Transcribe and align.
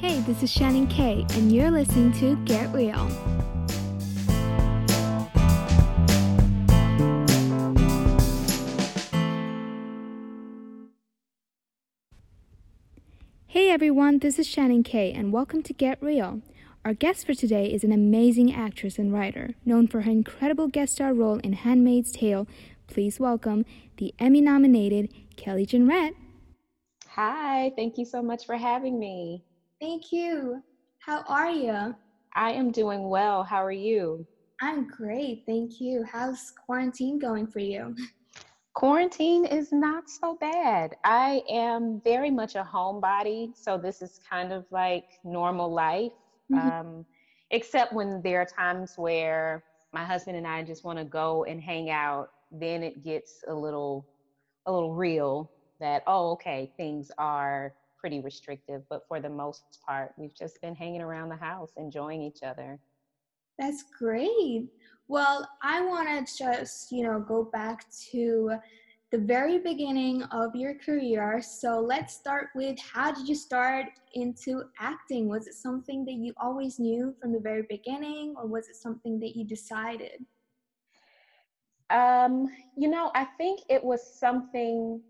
Hey, 0.00 0.20
this 0.20 0.44
is 0.44 0.52
Shannon 0.52 0.86
K, 0.86 1.26
and 1.32 1.50
you're 1.50 1.72
listening 1.72 2.12
to 2.20 2.36
Get 2.44 2.72
Real. 2.72 3.08
Hey 13.48 13.70
everyone, 13.70 14.20
this 14.20 14.38
is 14.38 14.46
Shannon 14.46 14.84
K, 14.84 15.10
and 15.10 15.32
welcome 15.32 15.64
to 15.64 15.72
Get 15.72 16.00
Real. 16.00 16.42
Our 16.84 16.94
guest 16.94 17.26
for 17.26 17.34
today 17.34 17.66
is 17.66 17.82
an 17.82 17.90
amazing 17.90 18.54
actress 18.54 19.00
and 19.00 19.12
writer, 19.12 19.56
known 19.64 19.88
for 19.88 20.02
her 20.02 20.10
incredible 20.12 20.68
guest 20.68 20.92
star 20.92 21.12
role 21.12 21.38
in 21.38 21.54
Handmaid's 21.54 22.12
Tale. 22.12 22.46
Please 22.86 23.18
welcome 23.18 23.64
the 23.96 24.14
Emmy 24.20 24.40
nominated 24.40 25.12
Kelly 25.34 25.66
Jenrette. 25.66 26.14
Hi, 27.08 27.72
thank 27.74 27.98
you 27.98 28.04
so 28.04 28.22
much 28.22 28.46
for 28.46 28.54
having 28.54 29.00
me. 29.00 29.42
Thank 29.80 30.10
you. 30.10 30.62
How 30.98 31.22
are 31.28 31.50
you? 31.50 31.94
I 32.34 32.50
am 32.50 32.72
doing 32.72 33.08
well. 33.08 33.44
How 33.44 33.64
are 33.64 33.70
you? 33.70 34.26
I'm 34.60 34.88
great, 34.88 35.44
thank 35.46 35.80
you. 35.80 36.04
How's 36.10 36.52
quarantine 36.66 37.18
going 37.18 37.46
for 37.46 37.60
you? 37.60 37.94
Quarantine 38.74 39.44
is 39.44 39.72
not 39.72 40.10
so 40.10 40.36
bad. 40.40 40.96
I 41.04 41.42
am 41.48 42.00
very 42.04 42.30
much 42.30 42.56
a 42.56 42.62
homebody, 42.62 43.56
so 43.56 43.78
this 43.78 44.02
is 44.02 44.18
kind 44.28 44.52
of 44.52 44.66
like 44.72 45.04
normal 45.22 45.72
life. 45.72 46.12
Mm-hmm. 46.52 46.68
Um, 46.68 47.06
except 47.52 47.92
when 47.92 48.20
there 48.22 48.40
are 48.40 48.46
times 48.46 48.94
where 48.96 49.62
my 49.92 50.04
husband 50.04 50.36
and 50.36 50.46
I 50.46 50.64
just 50.64 50.84
want 50.84 50.98
to 50.98 51.04
go 51.04 51.44
and 51.44 51.60
hang 51.60 51.90
out, 51.90 52.30
then 52.50 52.82
it 52.82 53.04
gets 53.04 53.44
a 53.48 53.54
little 53.54 54.06
a 54.66 54.72
little 54.72 54.94
real 54.94 55.50
that 55.80 56.02
oh 56.06 56.32
okay, 56.32 56.72
things 56.76 57.10
are 57.16 57.74
pretty 57.98 58.20
restrictive, 58.20 58.82
but 58.88 59.02
for 59.08 59.20
the 59.20 59.28
most 59.28 59.64
part, 59.86 60.12
we've 60.16 60.34
just 60.34 60.60
been 60.60 60.74
hanging 60.74 61.02
around 61.02 61.28
the 61.28 61.36
house, 61.36 61.72
enjoying 61.76 62.22
each 62.22 62.42
other. 62.42 62.78
That's 63.58 63.84
great. 63.98 64.68
Well, 65.08 65.48
I 65.62 65.84
want 65.84 66.26
to 66.26 66.36
just, 66.36 66.92
you 66.92 67.02
know, 67.02 67.18
go 67.20 67.44
back 67.44 67.84
to 68.12 68.52
the 69.10 69.18
very 69.18 69.58
beginning 69.58 70.22
of 70.24 70.54
your 70.54 70.74
career. 70.74 71.40
So 71.42 71.80
let's 71.80 72.14
start 72.14 72.48
with 72.54 72.78
how 72.78 73.10
did 73.12 73.26
you 73.26 73.34
start 73.34 73.86
into 74.14 74.64
acting? 74.78 75.28
Was 75.28 75.46
it 75.46 75.54
something 75.54 76.04
that 76.04 76.12
you 76.12 76.34
always 76.40 76.78
knew 76.78 77.14
from 77.20 77.32
the 77.32 77.40
very 77.40 77.64
beginning, 77.68 78.34
or 78.36 78.46
was 78.46 78.68
it 78.68 78.76
something 78.76 79.18
that 79.20 79.34
you 79.34 79.44
decided? 79.44 80.24
Um, 81.90 82.48
you 82.76 82.88
know, 82.88 83.10
I 83.14 83.24
think 83.24 83.60
it 83.70 83.82
was 83.82 84.06
something, 84.20 85.00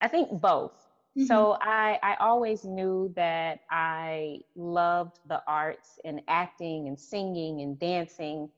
I 0.00 0.06
think 0.06 0.40
both. 0.40 0.85
Mm-hmm. 1.16 1.26
So 1.26 1.56
I, 1.62 1.98
I 2.02 2.16
always 2.20 2.64
knew 2.64 3.12
that 3.16 3.60
I 3.70 4.40
loved 4.54 5.20
the 5.28 5.42
arts 5.46 5.98
and 6.04 6.20
acting 6.28 6.88
and 6.88 6.98
singing 6.98 7.62
and 7.62 7.78
dancing. 7.78 8.50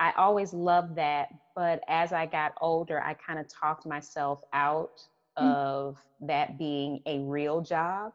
I 0.00 0.12
always 0.16 0.52
loved 0.52 0.96
that. 0.96 1.28
But 1.54 1.82
as 1.86 2.12
I 2.12 2.26
got 2.26 2.54
older, 2.60 3.00
I 3.00 3.14
kind 3.14 3.38
of 3.38 3.46
talked 3.48 3.86
myself 3.86 4.42
out 4.52 5.00
mm-hmm. 5.38 5.48
of 5.48 5.96
that 6.22 6.58
being 6.58 7.00
a 7.06 7.20
real 7.20 7.60
job 7.60 8.12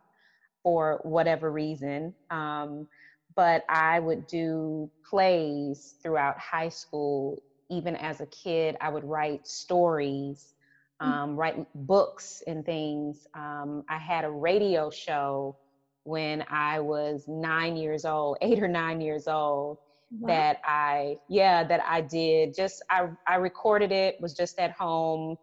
for 0.63 0.99
whatever 1.03 1.49
reason. 1.49 2.13
Um, 2.29 2.87
but 3.35 3.63
I 3.69 3.99
would 3.99 4.27
do 4.27 4.89
plays 5.09 5.95
throughout 6.03 6.37
high 6.37 6.69
school. 6.69 7.41
Even 7.69 7.95
as 7.95 8.19
a 8.19 8.25
kid, 8.25 8.75
I 8.81 8.89
would 8.89 9.05
write 9.05 9.47
stories. 9.47 10.55
Um, 10.99 11.35
write 11.35 11.55
books 11.75 12.41
and 12.47 12.65
things. 12.65 13.27
Um, 13.35 13.83
I 13.89 13.97
had 13.97 14.25
a 14.25 14.29
radio 14.29 14.89
show 14.89 15.55
when 16.03 16.43
I 16.49 16.79
was 16.79 17.25
nine 17.27 17.75
years 17.75 18.05
old, 18.05 18.37
eight 18.41 18.61
or 18.61 18.67
nine 18.67 19.01
years 19.01 19.27
old. 19.27 19.77
Wow. 20.09 20.27
That 20.27 20.57
I, 20.63 21.17
yeah, 21.27 21.65
that 21.65 21.81
I 21.85 22.01
did. 22.01 22.55
Just 22.55 22.81
I, 22.89 23.07
I 23.27 23.35
recorded 23.35 23.91
it. 23.91 24.15
Was 24.21 24.33
just 24.33 24.57
at 24.57 24.71
home. 24.71 25.35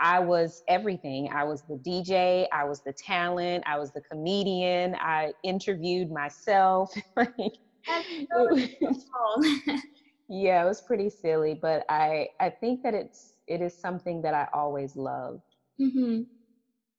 I 0.00 0.18
was 0.18 0.62
everything. 0.68 1.30
I 1.32 1.44
was 1.44 1.62
the 1.68 1.76
DJ. 1.76 2.46
I 2.52 2.64
was 2.64 2.82
the 2.84 2.92
talent. 2.94 3.62
I 3.64 3.78
was 3.78 3.92
the 3.92 4.00
comedian. 4.10 4.96
I 4.96 5.32
interviewed 5.44 6.10
myself. 6.10 6.92
yeah, 10.28 10.64
it 10.64 10.66
was 10.66 10.82
pretty 10.82 11.10
silly, 11.10 11.58
but 11.60 11.84
I 11.88 12.28
I 12.40 12.50
think 12.50 12.82
that 12.82 12.94
it's 12.94 13.31
it 13.52 13.60
is 13.60 13.78
something 13.78 14.22
that 14.22 14.34
I 14.34 14.48
always 14.54 14.96
loved. 14.96 15.42
Mm-hmm. 15.80 16.22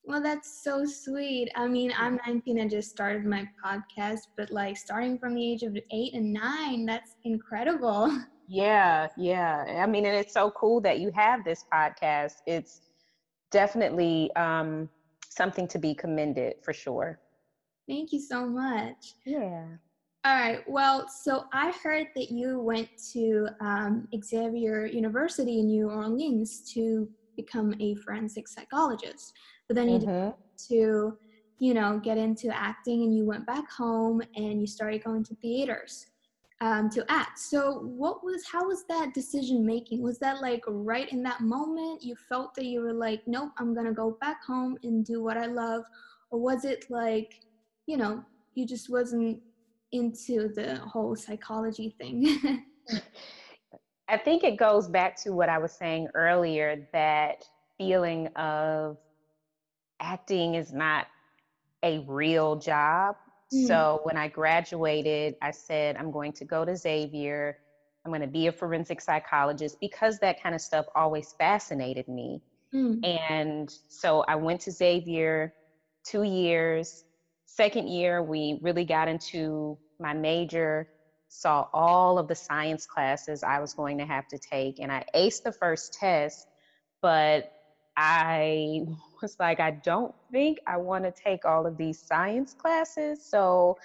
Well, 0.05 0.21
that's 0.21 0.61
so 0.63 0.85
sweet. 0.85 1.49
I 1.55 1.67
mean, 1.67 1.93
I'm 1.97 2.19
19 2.27 2.59
and 2.59 2.69
just 2.69 2.89
started 2.89 3.25
my 3.25 3.47
podcast, 3.63 4.19
but 4.37 4.51
like 4.51 4.77
starting 4.77 5.17
from 5.17 5.35
the 5.35 5.51
age 5.51 5.63
of 5.63 5.75
eight 5.91 6.13
and 6.13 6.33
nine, 6.33 6.85
that's 6.85 7.15
incredible. 7.23 8.15
Yeah, 8.45 9.07
yeah. 9.17 9.63
I 9.81 9.87
mean, 9.87 10.05
and 10.05 10.17
it's 10.17 10.33
so 10.33 10.51
cool 10.51 10.81
that 10.81 10.99
you 10.99 11.11
have 11.15 11.45
this 11.45 11.63
podcast. 11.73 12.33
It's 12.45 12.81
definitely 13.51 14.29
um, 14.35 14.89
something 15.29 15.65
to 15.69 15.79
be 15.79 15.95
commended 15.95 16.55
for 16.61 16.73
sure. 16.73 17.19
Thank 17.87 18.11
you 18.11 18.19
so 18.19 18.45
much. 18.45 19.15
Yeah. 19.25 19.65
All 20.25 20.35
right. 20.35 20.63
Well, 20.67 21.09
so 21.09 21.45
I 21.51 21.73
heard 21.83 22.07
that 22.15 22.31
you 22.31 22.59
went 22.59 22.87
to 23.11 23.49
um, 23.59 24.07
Xavier 24.23 24.85
University 24.85 25.59
in 25.59 25.67
New 25.67 25.89
Orleans 25.89 26.61
to 26.73 27.09
become 27.35 27.75
a 27.81 27.95
forensic 27.95 28.47
psychologist, 28.47 29.33
but 29.67 29.75
then 29.75 29.89
you 29.89 29.99
mm-hmm. 29.99 30.29
to, 30.69 31.17
you 31.59 31.73
know, 31.73 31.99
get 32.01 32.17
into 32.17 32.55
acting, 32.55 33.03
and 33.03 33.13
you 33.13 33.25
went 33.25 33.45
back 33.45 33.69
home 33.69 34.21
and 34.37 34.61
you 34.61 34.67
started 34.67 35.03
going 35.03 35.25
to 35.25 35.35
theaters 35.35 36.05
um, 36.61 36.89
to 36.91 37.03
act. 37.09 37.37
So, 37.39 37.79
what 37.79 38.23
was 38.23 38.45
how 38.49 38.65
was 38.67 38.85
that 38.87 39.13
decision 39.13 39.65
making? 39.65 40.01
Was 40.01 40.19
that 40.19 40.41
like 40.41 40.63
right 40.67 41.11
in 41.11 41.21
that 41.23 41.41
moment 41.41 42.01
you 42.01 42.15
felt 42.15 42.55
that 42.55 42.65
you 42.65 42.79
were 42.79 42.93
like, 42.93 43.23
nope, 43.27 43.51
I'm 43.57 43.73
gonna 43.75 43.93
go 43.93 44.17
back 44.21 44.41
home 44.45 44.77
and 44.83 45.03
do 45.03 45.21
what 45.21 45.37
I 45.37 45.47
love, 45.47 45.83
or 46.31 46.39
was 46.39 46.63
it 46.63 46.85
like, 46.89 47.41
you 47.87 47.97
know, 47.97 48.23
you 48.55 48.65
just 48.65 48.89
wasn't 48.89 49.41
into 49.93 50.49
the 50.49 50.75
whole 50.75 51.15
psychology 51.15 51.95
thing. 51.97 52.65
I 54.09 54.17
think 54.17 54.43
it 54.43 54.57
goes 54.57 54.87
back 54.87 55.15
to 55.23 55.31
what 55.31 55.47
I 55.47 55.57
was 55.57 55.71
saying 55.71 56.09
earlier 56.13 56.87
that 56.91 57.45
feeling 57.77 58.27
of 58.35 58.97
acting 59.99 60.55
is 60.55 60.73
not 60.73 61.07
a 61.83 61.99
real 62.07 62.57
job. 62.57 63.15
Mm-hmm. 63.53 63.67
So 63.67 64.01
when 64.03 64.17
I 64.17 64.27
graduated, 64.27 65.35
I 65.41 65.51
said, 65.51 65.95
I'm 65.95 66.11
going 66.11 66.33
to 66.33 66.45
go 66.45 66.65
to 66.65 66.75
Xavier. 66.75 67.57
I'm 68.05 68.11
going 68.11 68.21
to 68.21 68.27
be 68.27 68.47
a 68.47 68.51
forensic 68.51 68.99
psychologist 68.99 69.77
because 69.79 70.19
that 70.19 70.41
kind 70.41 70.53
of 70.53 70.61
stuff 70.61 70.85
always 70.95 71.33
fascinated 71.39 72.07
me. 72.07 72.41
Mm-hmm. 72.73 73.05
And 73.05 73.73
so 73.87 74.25
I 74.27 74.35
went 74.35 74.61
to 74.61 74.71
Xavier 74.71 75.53
two 76.03 76.23
years. 76.23 77.05
Second 77.45 77.87
year, 77.87 78.21
we 78.21 78.59
really 78.61 78.83
got 78.83 79.07
into 79.07 79.77
my 79.99 80.13
major, 80.13 80.87
saw 81.27 81.67
all 81.73 82.19
of 82.19 82.27
the 82.27 82.35
science 82.35 82.85
classes 82.85 83.43
I 83.43 83.59
was 83.59 83.73
going 83.73 83.97
to 83.97 84.05
have 84.05 84.27
to 84.29 84.37
take, 84.37 84.79
and 84.79 84.91
I 84.91 85.03
aced 85.15 85.43
the 85.43 85.51
first 85.51 85.93
test, 85.93 86.47
but 87.01 87.51
I 87.97 88.81
was 89.21 89.35
like, 89.39 89.59
I 89.59 89.71
don't 89.71 90.13
think 90.31 90.59
I 90.67 90.77
want 90.77 91.03
to 91.03 91.11
take 91.11 91.45
all 91.45 91.65
of 91.65 91.77
these 91.77 91.99
science 91.99 92.53
classes. 92.53 93.25
So 93.25 93.77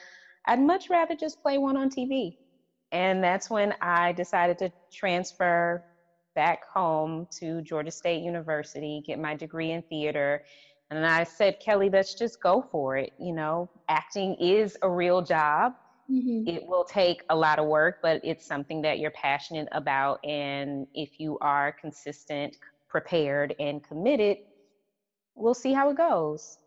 I'd 0.46 0.60
much 0.60 0.90
rather 0.90 1.14
just 1.14 1.42
play 1.42 1.58
one 1.58 1.76
on 1.76 1.90
TV. 1.90 2.36
And 2.90 3.22
that's 3.22 3.50
when 3.50 3.74
I 3.82 4.12
decided 4.12 4.58
to 4.58 4.72
transfer 4.92 5.84
back 6.34 6.64
home 6.66 7.26
to 7.40 7.60
Georgia 7.62 7.90
State 7.90 8.22
University, 8.22 9.02
get 9.06 9.18
my 9.18 9.34
degree 9.34 9.72
in 9.72 9.82
theater. 9.82 10.42
And 10.90 11.04
I 11.04 11.24
said, 11.24 11.60
Kelly, 11.60 11.90
let's 11.90 12.14
just 12.14 12.40
go 12.40 12.66
for 12.72 12.96
it. 12.96 13.12
You 13.18 13.34
know, 13.34 13.68
acting 13.88 14.36
is 14.36 14.76
a 14.80 14.88
real 14.88 15.20
job. 15.20 15.74
Mm-hmm. 16.10 16.48
It 16.48 16.66
will 16.66 16.84
take 16.84 17.22
a 17.28 17.36
lot 17.36 17.58
of 17.58 17.66
work, 17.66 17.98
but 18.02 18.20
it's 18.24 18.46
something 18.46 18.80
that 18.82 18.98
you're 18.98 19.10
passionate 19.10 19.68
about. 19.72 20.24
And 20.24 20.86
if 20.94 21.20
you 21.20 21.38
are 21.40 21.72
consistent, 21.72 22.56
prepared, 22.88 23.54
and 23.60 23.84
committed, 23.84 24.38
we'll 25.34 25.54
see 25.54 25.72
how 25.72 25.90
it 25.90 25.96
goes. 25.96 26.58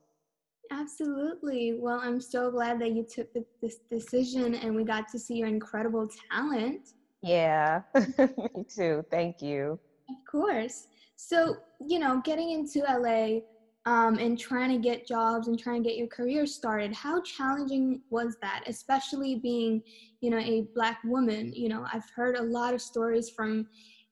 Absolutely. 0.72 1.76
Well, 1.78 2.00
I'm 2.02 2.22
so 2.22 2.50
glad 2.50 2.80
that 2.82 2.92
you 2.92 3.04
took 3.04 3.28
this 3.62 3.78
decision 3.90 4.56
and 4.56 4.76
we 4.76 4.84
got 4.84 5.08
to 5.10 5.20
see 5.20 5.36
your 5.36 5.48
incredible 5.48 6.08
talent. 6.32 6.90
Yeah, 7.22 7.82
me 7.96 8.66
too. 8.74 9.04
Thank 9.12 9.42
you. 9.42 9.80
Of 10.10 10.16
course. 10.30 10.88
So, 11.16 11.58
you 11.86 12.00
know, 12.00 12.22
getting 12.24 12.52
into 12.52 12.80
LA, 12.80 13.42
um, 13.86 14.20
and 14.20 14.40
trying 14.40 14.70
to 14.72 14.78
get 14.78 15.08
jobs 15.08 15.48
and 15.48 15.58
trying 15.58 15.84
to 15.84 15.90
get 15.90 15.98
your 15.98 16.08
career 16.08 16.46
started 16.46 16.94
how 16.94 17.22
challenging 17.22 18.02
was 18.10 18.38
that? 18.42 18.64
Especially 18.68 19.36
being 19.36 19.82
you 20.22 20.30
know 20.30 20.38
a 20.38 20.68
black 20.74 21.00
woman 21.04 21.52
you 21.54 21.68
know 21.68 21.86
i've 21.92 22.10
heard 22.16 22.38
a 22.38 22.42
lot 22.42 22.74
of 22.74 22.82
stories 22.82 23.30
from 23.30 23.68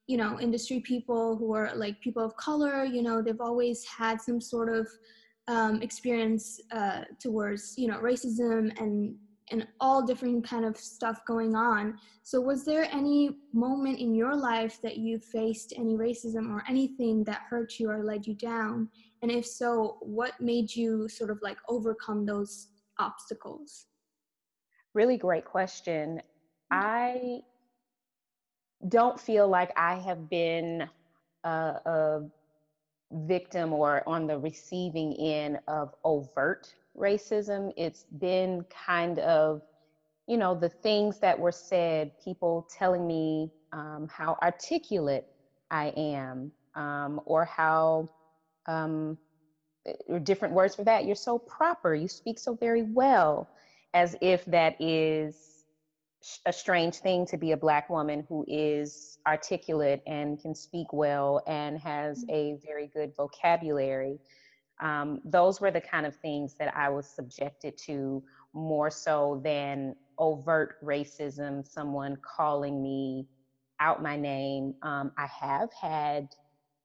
you 0.07 0.18
know 0.18 0.39
industry 0.39 0.80
people 0.81 1.38
who 1.38 1.54
are 1.54 1.71
like 1.75 2.00
people 2.01 2.25
of 2.25 2.36
color 2.36 2.83
you 2.83 3.01
know 3.01 3.21
they've 3.21 3.39
always 3.39 3.86
had 3.86 4.19
some 4.19 4.42
sort 4.42 4.69
of 4.75 4.88
um, 5.48 5.81
experience 5.81 6.60
uh, 6.72 7.01
towards 7.19 7.75
you 7.77 7.88
know 7.88 8.00
racism 8.00 8.77
and 8.80 9.15
and 9.51 9.68
all 9.80 10.06
different 10.06 10.48
kind 10.48 10.63
of 10.63 10.77
stuff 10.77 11.22
going 11.25 11.56
on. 11.56 11.98
So 12.22 12.39
was 12.39 12.65
there 12.65 12.83
any 12.92 13.31
moment 13.51 13.98
in 13.98 14.13
your 14.13 14.36
life 14.36 14.80
that 14.83 14.98
you 14.98 15.18
faced 15.18 15.74
any 15.75 15.95
racism 15.95 16.51
or 16.54 16.63
anything 16.69 17.24
that 17.24 17.42
hurt 17.50 17.80
you 17.80 17.89
or 17.89 18.04
led 18.04 18.27
you 18.27 18.36
down 18.36 18.89
and 19.21 19.31
if 19.31 19.45
so 19.45 19.98
what 20.01 20.39
made 20.39 20.74
you 20.74 21.07
sort 21.10 21.30
of 21.30 21.39
like 21.42 21.57
overcome 21.68 22.25
those 22.25 22.68
obstacles? 23.00 23.86
Really 24.94 25.18
great 25.18 25.45
question. 25.45 26.21
I 26.71 27.42
don't 28.88 29.19
feel 29.19 29.45
like 29.45 29.71
i 29.75 29.95
have 29.95 30.30
been 30.30 30.88
a, 31.44 31.50
a 31.50 32.21
victim 33.12 33.74
or 33.74 34.07
on 34.07 34.27
the 34.27 34.38
receiving 34.38 35.13
end 35.16 35.60
of 35.68 35.94
overt 36.04 36.74
racism. 36.98 37.72
It's 37.75 38.06
been 38.19 38.65
kind 38.69 39.19
of, 39.19 39.62
you 40.27 40.38
know, 40.38 40.54
the 40.54 40.69
things 40.69 41.19
that 41.19 41.38
were 41.38 41.51
said, 41.51 42.12
people 42.24 42.68
telling 42.69 43.07
me 43.07 43.51
um, 43.74 44.07
how 44.12 44.38
articulate 44.42 45.25
I 45.72 45.88
am, 45.98 46.51
um, 46.75 47.19
or 47.25 47.45
how, 47.45 48.10
um, 48.69 49.18
eh, 49.86 49.94
or 50.07 50.19
different 50.19 50.54
words 50.54 50.75
for 50.75 50.83
that. 50.83 51.06
You're 51.06 51.16
so 51.16 51.39
proper. 51.39 51.94
You 51.94 52.07
speak 52.07 52.39
so 52.39 52.54
very 52.54 52.83
well, 52.83 53.50
as 53.94 54.16
if 54.21 54.45
that 54.45 54.80
is 54.80 55.36
a 56.45 56.54
strange 56.54 56.95
thing 56.95 57.25
to 57.25 57.38
be 57.38 57.54
a 57.54 57.57
black 57.57 57.89
woman 57.89 58.25
who 58.27 58.45
is 58.48 59.18
articulate 59.25 60.01
and 60.06 60.39
can 60.39 60.54
speak 60.54 60.92
well 60.92 61.42
and 61.48 61.80
has 61.80 62.24
mm-hmm. 62.25 62.36
a 62.36 62.60
very 62.66 62.88
good 62.88 63.16
vocabulary. 63.16 64.19
Um, 64.81 65.22
those 65.25 65.60
were 65.60 65.72
the 65.72 65.81
kind 65.81 66.06
of 66.06 66.15
things 66.15 66.56
that 66.60 66.75
I 66.75 66.89
was 66.89 67.07
subjected 67.07 67.77
to 67.86 68.24
more 68.54 68.89
so 68.89 69.42
than 69.44 69.95
overt 70.18 70.83
racism, 70.83 71.65
someone 71.68 72.18
calling 72.18 72.81
me 72.81 73.27
out 73.80 74.01
my 74.01 74.18
name. 74.18 74.74
Um, 74.81 75.12
I 75.18 75.27
have 75.27 75.69
had 75.74 76.30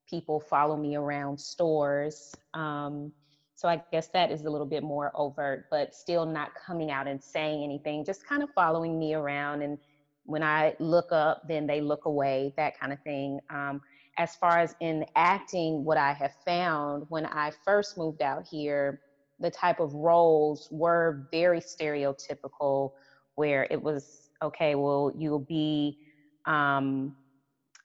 people 0.09 0.41
follow 0.41 0.77
me 0.77 0.97
around 0.97 1.39
stores. 1.39 2.35
Um, 2.55 3.12
so 3.55 3.69
I 3.69 3.83
guess 3.93 4.09
that 4.09 4.31
is 4.31 4.45
a 4.45 4.51
little 4.51 4.67
bit 4.67 4.83
more 4.83 5.12
overt, 5.15 5.67
but 5.71 5.95
still 5.95 6.27
not 6.27 6.51
coming 6.67 6.91
out 6.91 7.06
and 7.06 7.23
saying 7.23 7.62
anything, 7.62 8.05
just 8.05 8.27
kind 8.27 8.43
of 8.43 8.51
following 8.55 8.99
me 8.99 9.15
around. 9.15 9.62
And 9.62 9.79
when 10.25 10.43
I 10.43 10.75
look 10.79 11.12
up, 11.12 11.43
then 11.49 11.67
they 11.67 11.81
look 11.81 12.05
away, 12.06 12.53
that 12.56 12.79
kind 12.79 12.93
of 12.93 13.01
thing. 13.03 13.41
Um, 13.51 13.81
as 14.19 14.35
far 14.37 14.59
as 14.59 14.75
in 14.81 15.05
acting, 15.17 15.85
what 15.85 15.99
I 15.99 16.12
have 16.12 16.33
found 16.45 17.05
when 17.09 17.27
I 17.27 17.53
first 17.65 17.97
moved 17.97 18.23
out 18.23 18.45
here, 18.49 19.01
the 19.41 19.51
type 19.51 19.81
of 19.81 19.93
roles 19.95 20.69
were 20.71 21.27
very 21.31 21.61
stereotypical, 21.61 22.93
where 23.35 23.67
it 23.71 23.83
was 23.83 24.31
okay, 24.43 24.75
well, 24.75 25.12
you'll 25.17 25.39
be 25.39 25.99
um, 26.47 27.17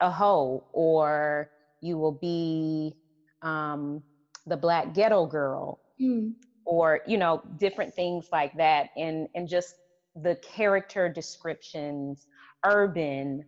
a 0.01 0.11
hoe, 0.11 0.63
or 0.73 1.49
you 1.81 1.97
will 1.97 2.11
be 2.11 2.93
um, 3.41 4.01
the 4.45 4.57
black 4.57 4.93
ghetto 4.93 5.25
girl 5.25 5.79
mm. 6.01 6.33
or 6.65 7.01
you 7.07 7.17
know 7.17 7.41
different 7.57 7.93
things 7.93 8.27
like 8.31 8.55
that 8.57 8.89
and 8.97 9.27
and 9.35 9.47
just 9.47 9.75
the 10.23 10.35
character 10.37 11.07
descriptions 11.09 12.27
urban 12.65 13.43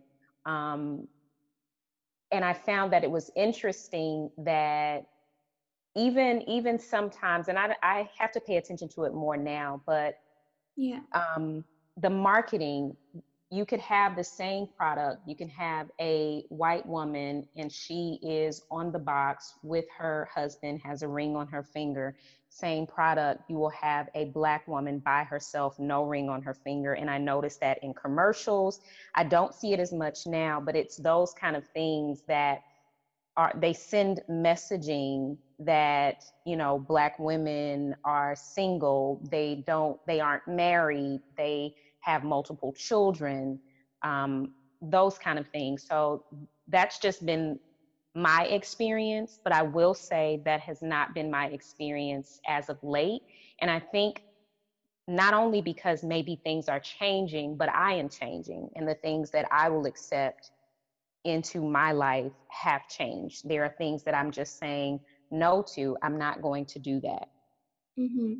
um, 0.46 1.06
and 2.30 2.44
i 2.44 2.52
found 2.52 2.92
that 2.92 3.04
it 3.04 3.10
was 3.10 3.30
interesting 3.36 4.30
that 4.38 5.04
even 5.96 6.42
even 6.48 6.78
sometimes 6.78 7.48
and 7.48 7.58
i 7.58 7.74
i 7.82 8.08
have 8.18 8.32
to 8.32 8.40
pay 8.40 8.56
attention 8.56 8.88
to 8.88 9.04
it 9.04 9.12
more 9.12 9.36
now 9.36 9.82
but 9.86 10.14
yeah 10.76 11.00
um 11.12 11.64
the 11.98 12.08
marketing 12.08 12.96
you 13.52 13.66
could 13.66 13.80
have 13.80 14.16
the 14.16 14.24
same 14.24 14.66
product. 14.66 15.20
You 15.26 15.36
can 15.36 15.50
have 15.50 15.90
a 16.00 16.46
white 16.48 16.86
woman 16.86 17.46
and 17.54 17.70
she 17.70 18.18
is 18.22 18.62
on 18.70 18.90
the 18.90 18.98
box 18.98 19.56
with 19.62 19.84
her 19.98 20.26
husband, 20.34 20.80
has 20.82 21.02
a 21.02 21.08
ring 21.08 21.36
on 21.36 21.46
her 21.48 21.62
finger. 21.62 22.16
Same 22.48 22.86
product, 22.86 23.42
you 23.50 23.56
will 23.56 23.70
have 23.70 24.08
a 24.14 24.24
black 24.26 24.66
woman 24.66 25.00
by 25.00 25.24
herself, 25.24 25.78
no 25.78 26.04
ring 26.04 26.30
on 26.30 26.40
her 26.40 26.54
finger. 26.54 26.94
And 26.94 27.10
I 27.10 27.18
noticed 27.18 27.60
that 27.60 27.78
in 27.84 27.92
commercials. 27.92 28.80
I 29.14 29.24
don't 29.24 29.54
see 29.54 29.74
it 29.74 29.80
as 29.80 29.92
much 29.92 30.26
now, 30.26 30.58
but 30.58 30.74
it's 30.74 30.96
those 30.96 31.34
kind 31.34 31.54
of 31.54 31.66
things 31.74 32.22
that 32.28 32.62
are 33.36 33.52
they 33.56 33.72
send 33.74 34.20
messaging 34.30 35.36
that 35.58 36.24
you 36.44 36.56
know 36.56 36.78
black 36.78 37.18
women 37.18 37.96
are 38.04 38.34
single 38.36 39.26
they 39.30 39.62
don't 39.66 39.98
they 40.06 40.20
aren't 40.20 40.46
married 40.46 41.20
they 41.36 41.74
have 42.02 42.24
multiple 42.24 42.74
children, 42.76 43.60
um, 44.02 44.52
those 44.80 45.18
kind 45.18 45.38
of 45.38 45.48
things. 45.48 45.86
So 45.88 46.24
that's 46.68 46.98
just 47.00 47.24
been 47.26 47.58
my 48.14 48.44
experience, 48.44 49.40
but 49.44 49.52
I 49.52 49.62
will 49.62 49.94
say 49.94 50.40
that 50.44 50.60
has 50.60 50.82
not 50.82 51.14
been 51.14 51.30
my 51.30 51.46
experience 51.46 52.40
as 52.48 52.68
of 52.68 52.78
late. 52.82 53.22
And 53.60 53.70
I 53.70 53.80
think 53.92 54.20
not 55.08 55.34
only 55.34 55.62
because 55.62 56.02
maybe 56.04 56.40
things 56.44 56.68
are 56.68 56.80
changing, 56.80 57.56
but 57.56 57.68
I 57.70 57.94
am 57.94 58.08
changing, 58.08 58.70
and 58.76 58.88
the 58.88 58.94
things 58.96 59.30
that 59.32 59.46
I 59.50 59.68
will 59.68 59.86
accept 59.86 60.50
into 61.24 61.62
my 61.62 61.92
life 61.92 62.32
have 62.48 62.86
changed. 62.88 63.48
There 63.48 63.64
are 63.64 63.74
things 63.78 64.04
that 64.04 64.14
I'm 64.14 64.30
just 64.30 64.58
saying 64.58 65.00
no 65.30 65.64
to. 65.74 65.96
I'm 66.02 66.18
not 66.18 66.42
going 66.42 66.66
to 66.66 66.78
do 66.78 67.00
that. 67.00 67.28
Mm-hmm. 67.98 68.34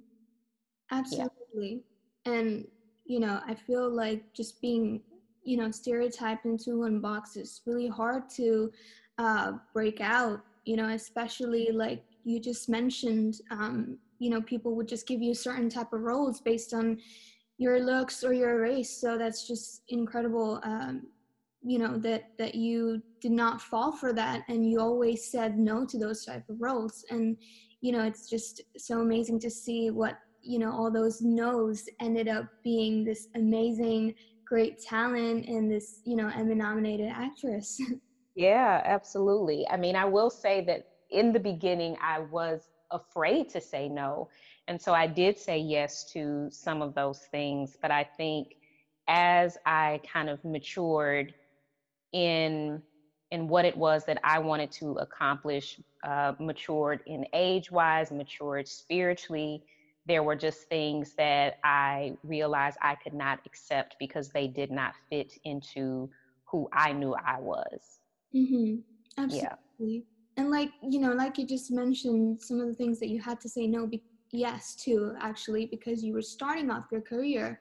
Absolutely. 0.90 1.82
Yeah. 2.26 2.32
And 2.32 2.66
you 3.04 3.20
know, 3.20 3.40
I 3.46 3.54
feel 3.54 3.90
like 3.90 4.32
just 4.32 4.60
being, 4.60 5.00
you 5.44 5.56
know, 5.56 5.70
stereotyped 5.70 6.44
into 6.44 6.80
one 6.80 7.00
box 7.00 7.36
is 7.36 7.62
really 7.66 7.88
hard 7.88 8.28
to 8.36 8.72
uh, 9.18 9.52
break 9.72 10.00
out, 10.00 10.40
you 10.64 10.76
know, 10.76 10.88
especially 10.88 11.70
like 11.72 12.04
you 12.24 12.40
just 12.40 12.68
mentioned, 12.68 13.40
um, 13.50 13.98
you 14.18 14.30
know, 14.30 14.40
people 14.40 14.74
would 14.76 14.88
just 14.88 15.06
give 15.06 15.20
you 15.20 15.34
certain 15.34 15.68
type 15.68 15.92
of 15.92 16.02
roles 16.02 16.40
based 16.40 16.72
on 16.72 16.98
your 17.58 17.80
looks 17.80 18.22
or 18.22 18.32
your 18.32 18.60
race. 18.60 18.90
So 18.90 19.18
that's 19.18 19.46
just 19.46 19.82
incredible. 19.88 20.60
Um, 20.62 21.06
you 21.62 21.78
know 21.78 21.96
that 21.98 22.24
that 22.38 22.54
you 22.54 23.00
did 23.20 23.30
not 23.30 23.60
fall 23.60 23.92
for 23.92 24.12
that 24.12 24.42
and 24.48 24.68
you 24.68 24.80
always 24.80 25.30
said 25.30 25.58
no 25.58 25.86
to 25.86 25.98
those 25.98 26.24
type 26.24 26.48
of 26.48 26.60
roles 26.60 27.04
and 27.10 27.36
you 27.80 27.92
know 27.92 28.02
it's 28.02 28.28
just 28.28 28.62
so 28.76 29.00
amazing 29.00 29.38
to 29.38 29.50
see 29.50 29.90
what 29.90 30.18
you 30.42 30.58
know 30.58 30.70
all 30.72 30.90
those 30.90 31.20
no's 31.22 31.88
ended 32.00 32.28
up 32.28 32.46
being 32.62 33.04
this 33.04 33.28
amazing 33.34 34.14
great 34.46 34.80
talent 34.80 35.46
and 35.46 35.70
this 35.70 36.00
you 36.04 36.16
know 36.16 36.28
emmy 36.34 36.54
nominated 36.54 37.08
actress. 37.08 37.80
Yeah 38.34 38.80
absolutely. 38.84 39.66
I 39.68 39.76
mean 39.76 39.94
i 39.94 40.04
will 40.06 40.30
say 40.30 40.64
that 40.64 40.86
in 41.10 41.32
the 41.32 41.40
beginning 41.40 41.96
i 42.02 42.18
was 42.18 42.62
afraid 42.90 43.48
to 43.50 43.60
say 43.60 43.88
no 43.88 44.28
and 44.68 44.80
so 44.80 44.92
i 44.92 45.06
did 45.06 45.38
say 45.38 45.58
yes 45.58 46.04
to 46.12 46.48
some 46.50 46.82
of 46.82 46.94
those 46.94 47.20
things 47.30 47.76
but 47.80 47.90
i 47.90 48.04
think 48.04 48.54
as 49.08 49.56
i 49.66 50.00
kind 50.10 50.28
of 50.28 50.44
matured 50.44 51.34
in 52.12 52.82
in 53.30 53.48
what 53.48 53.64
it 53.64 53.76
was 53.76 54.04
that 54.04 54.18
i 54.24 54.38
wanted 54.38 54.70
to 54.70 54.92
accomplish 54.94 55.80
uh, 56.04 56.32
matured 56.38 57.00
in 57.06 57.24
age 57.32 57.70
wise 57.70 58.10
matured 58.10 58.68
spiritually 58.68 59.62
there 60.06 60.22
were 60.22 60.36
just 60.36 60.68
things 60.68 61.14
that 61.16 61.58
I 61.64 62.16
realized 62.24 62.76
I 62.82 62.96
could 62.96 63.14
not 63.14 63.40
accept 63.46 63.96
because 63.98 64.30
they 64.30 64.48
did 64.48 64.70
not 64.70 64.94
fit 65.08 65.32
into 65.44 66.10
who 66.44 66.68
I 66.72 66.92
knew 66.92 67.14
I 67.14 67.40
was. 67.40 68.00
Mm-hmm. 68.34 68.76
Absolutely. 69.18 69.58
Yeah. 69.78 70.00
And 70.38 70.50
like, 70.50 70.70
you 70.82 70.98
know, 70.98 71.12
like 71.12 71.38
you 71.38 71.46
just 71.46 71.70
mentioned, 71.70 72.42
some 72.42 72.60
of 72.60 72.66
the 72.66 72.74
things 72.74 72.98
that 73.00 73.08
you 73.08 73.20
had 73.20 73.40
to 73.42 73.48
say 73.48 73.66
no, 73.66 73.86
be- 73.86 74.02
yes 74.32 74.74
to, 74.76 75.14
actually, 75.20 75.66
because 75.66 76.02
you 76.02 76.14
were 76.14 76.22
starting 76.22 76.70
off 76.70 76.86
your 76.90 77.02
career. 77.02 77.60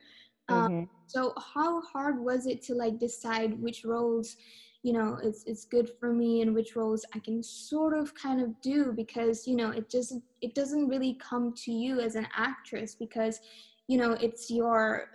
Um, 0.49 0.71
mm-hmm. 0.71 0.83
so 1.05 1.33
how 1.53 1.81
hard 1.81 2.19
was 2.19 2.47
it 2.47 2.61
to 2.63 2.73
like 2.73 2.97
decide 2.97 3.61
which 3.61 3.85
roles 3.85 4.37
you 4.83 4.93
know 4.93 5.19
it's 5.21 5.43
it's 5.45 5.65
good 5.65 5.91
for 5.99 6.11
me 6.11 6.41
and 6.41 6.55
which 6.55 6.75
roles 6.75 7.05
I 7.13 7.19
can 7.19 7.43
sort 7.43 7.95
of 7.95 8.13
kind 8.15 8.41
of 8.41 8.59
do 8.61 8.93
because 8.95 9.47
you 9.47 9.55
know 9.55 9.69
it 9.69 9.89
just 9.89 10.15
it 10.41 10.55
doesn't 10.55 10.87
really 10.87 11.17
come 11.21 11.53
to 11.65 11.71
you 11.71 11.99
as 11.99 12.15
an 12.15 12.27
actress 12.35 12.95
because 12.95 13.39
you 13.87 13.97
know 13.97 14.13
it's 14.13 14.49
your 14.49 15.09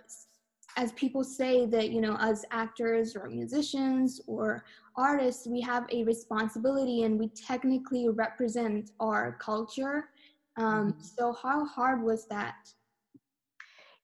as 0.77 0.91
people 0.93 1.23
say 1.23 1.65
that 1.65 1.89
you 1.89 1.99
know 1.99 2.15
as 2.19 2.45
actors 2.51 3.15
or 3.15 3.27
musicians 3.29 4.21
or 4.27 4.63
artists 4.95 5.47
we 5.47 5.59
have 5.59 5.85
a 5.91 6.03
responsibility 6.03 7.03
and 7.03 7.19
we 7.19 7.27
technically 7.29 8.07
represent 8.07 8.91
our 8.99 9.37
culture 9.41 10.09
um, 10.57 10.93
mm-hmm. 10.93 11.01
so 11.01 11.35
how 11.41 11.65
hard 11.65 12.01
was 12.01 12.25
that 12.27 12.69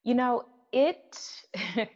you 0.04 0.14
know 0.14 0.44
it 0.74 1.22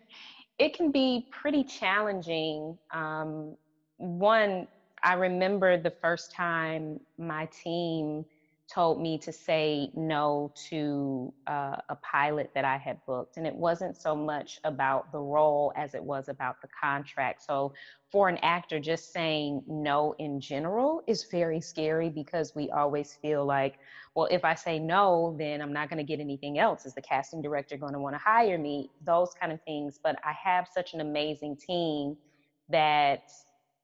it 0.60 0.76
can 0.76 0.92
be 0.92 1.28
pretty 1.32 1.64
challenging. 1.64 2.78
Um, 2.92 3.56
one, 3.98 4.68
I 5.04 5.14
remember 5.14 5.78
the 5.78 5.94
first 6.02 6.32
time 6.32 7.00
my 7.18 7.48
team 7.64 8.26
told 8.74 9.02
me 9.02 9.18
to 9.18 9.32
say 9.32 9.90
no 9.96 10.52
to 10.70 11.34
uh, 11.48 11.78
a 11.90 11.96
pilot 12.02 12.52
that 12.54 12.66
I 12.66 12.78
had 12.78 13.00
booked. 13.06 13.38
And 13.38 13.48
it 13.48 13.56
wasn't 13.56 13.96
so 13.96 14.16
much 14.16 14.60
about 14.66 15.12
the 15.12 15.20
role 15.20 15.72
as 15.78 15.94
it 15.94 16.04
was 16.04 16.28
about 16.28 16.62
the 16.62 16.68
contract. 16.68 17.44
So, 17.44 17.74
for 18.12 18.30
an 18.30 18.38
actor, 18.38 18.80
just 18.80 19.12
saying 19.14 19.64
no 19.68 20.16
in 20.18 20.40
general 20.40 21.02
is 21.08 21.26
very 21.30 21.60
scary 21.62 22.10
because 22.10 22.56
we 22.56 22.70
always 22.72 23.18
feel 23.22 23.46
like, 23.46 23.80
well, 24.18 24.28
if 24.32 24.44
I 24.44 24.56
say 24.56 24.80
no, 24.80 25.36
then 25.38 25.62
I'm 25.62 25.72
not 25.72 25.92
going 25.92 26.00
to 26.00 26.04
get 26.04 26.20
anything 26.20 26.58
else. 26.58 26.88
Is 26.88 26.96
the 26.96 27.04
casting 27.04 27.40
director 27.40 27.78
going 27.78 27.94
to 27.94 28.00
want 28.00 28.16
to 28.16 28.20
hire 28.20 28.58
me? 28.58 28.90
Those 29.06 29.30
kind 29.40 29.52
of 29.52 29.62
things. 29.62 30.00
But 30.02 30.18
I 30.26 30.32
have 30.44 30.68
such 30.68 30.96
an 30.96 31.02
amazing 31.02 31.56
team 31.58 32.18
that 32.68 33.30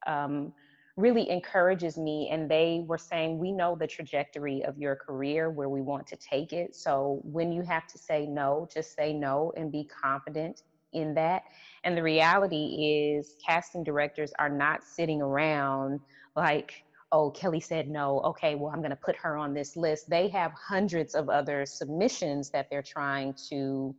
um, 0.08 0.52
really 0.96 1.30
encourages 1.30 1.96
me. 1.96 2.30
And 2.32 2.50
they 2.50 2.82
were 2.84 2.98
saying, 2.98 3.38
We 3.38 3.52
know 3.52 3.76
the 3.76 3.86
trajectory 3.86 4.64
of 4.64 4.76
your 4.76 4.96
career, 4.96 5.50
where 5.50 5.68
we 5.68 5.80
want 5.80 6.04
to 6.08 6.16
take 6.16 6.52
it. 6.52 6.74
So 6.74 7.20
when 7.22 7.52
you 7.52 7.62
have 7.62 7.86
to 7.86 7.96
say 7.96 8.26
no, 8.26 8.66
just 8.74 8.96
say 8.96 9.12
no 9.12 9.52
and 9.56 9.70
be 9.70 9.84
confident 9.84 10.64
in 10.94 11.14
that. 11.14 11.44
And 11.84 11.96
the 11.96 12.02
reality 12.02 13.14
is, 13.14 13.36
casting 13.46 13.84
directors 13.84 14.32
are 14.40 14.50
not 14.50 14.82
sitting 14.82 15.22
around 15.22 16.00
like, 16.34 16.82
oh, 17.14 17.30
Kelly 17.30 17.60
said 17.60 17.88
no. 17.88 18.20
Okay, 18.22 18.56
well, 18.56 18.72
I'm 18.72 18.80
going 18.80 18.90
to 18.90 18.96
put 18.96 19.14
her 19.16 19.36
on 19.36 19.54
this 19.54 19.76
list. 19.76 20.10
They 20.10 20.26
have 20.30 20.50
hundreds 20.52 21.14
of 21.14 21.28
other 21.28 21.64
submissions 21.64 22.50
that 22.50 22.66
they're 22.70 22.82
trying 22.82 23.34
to 23.50 23.94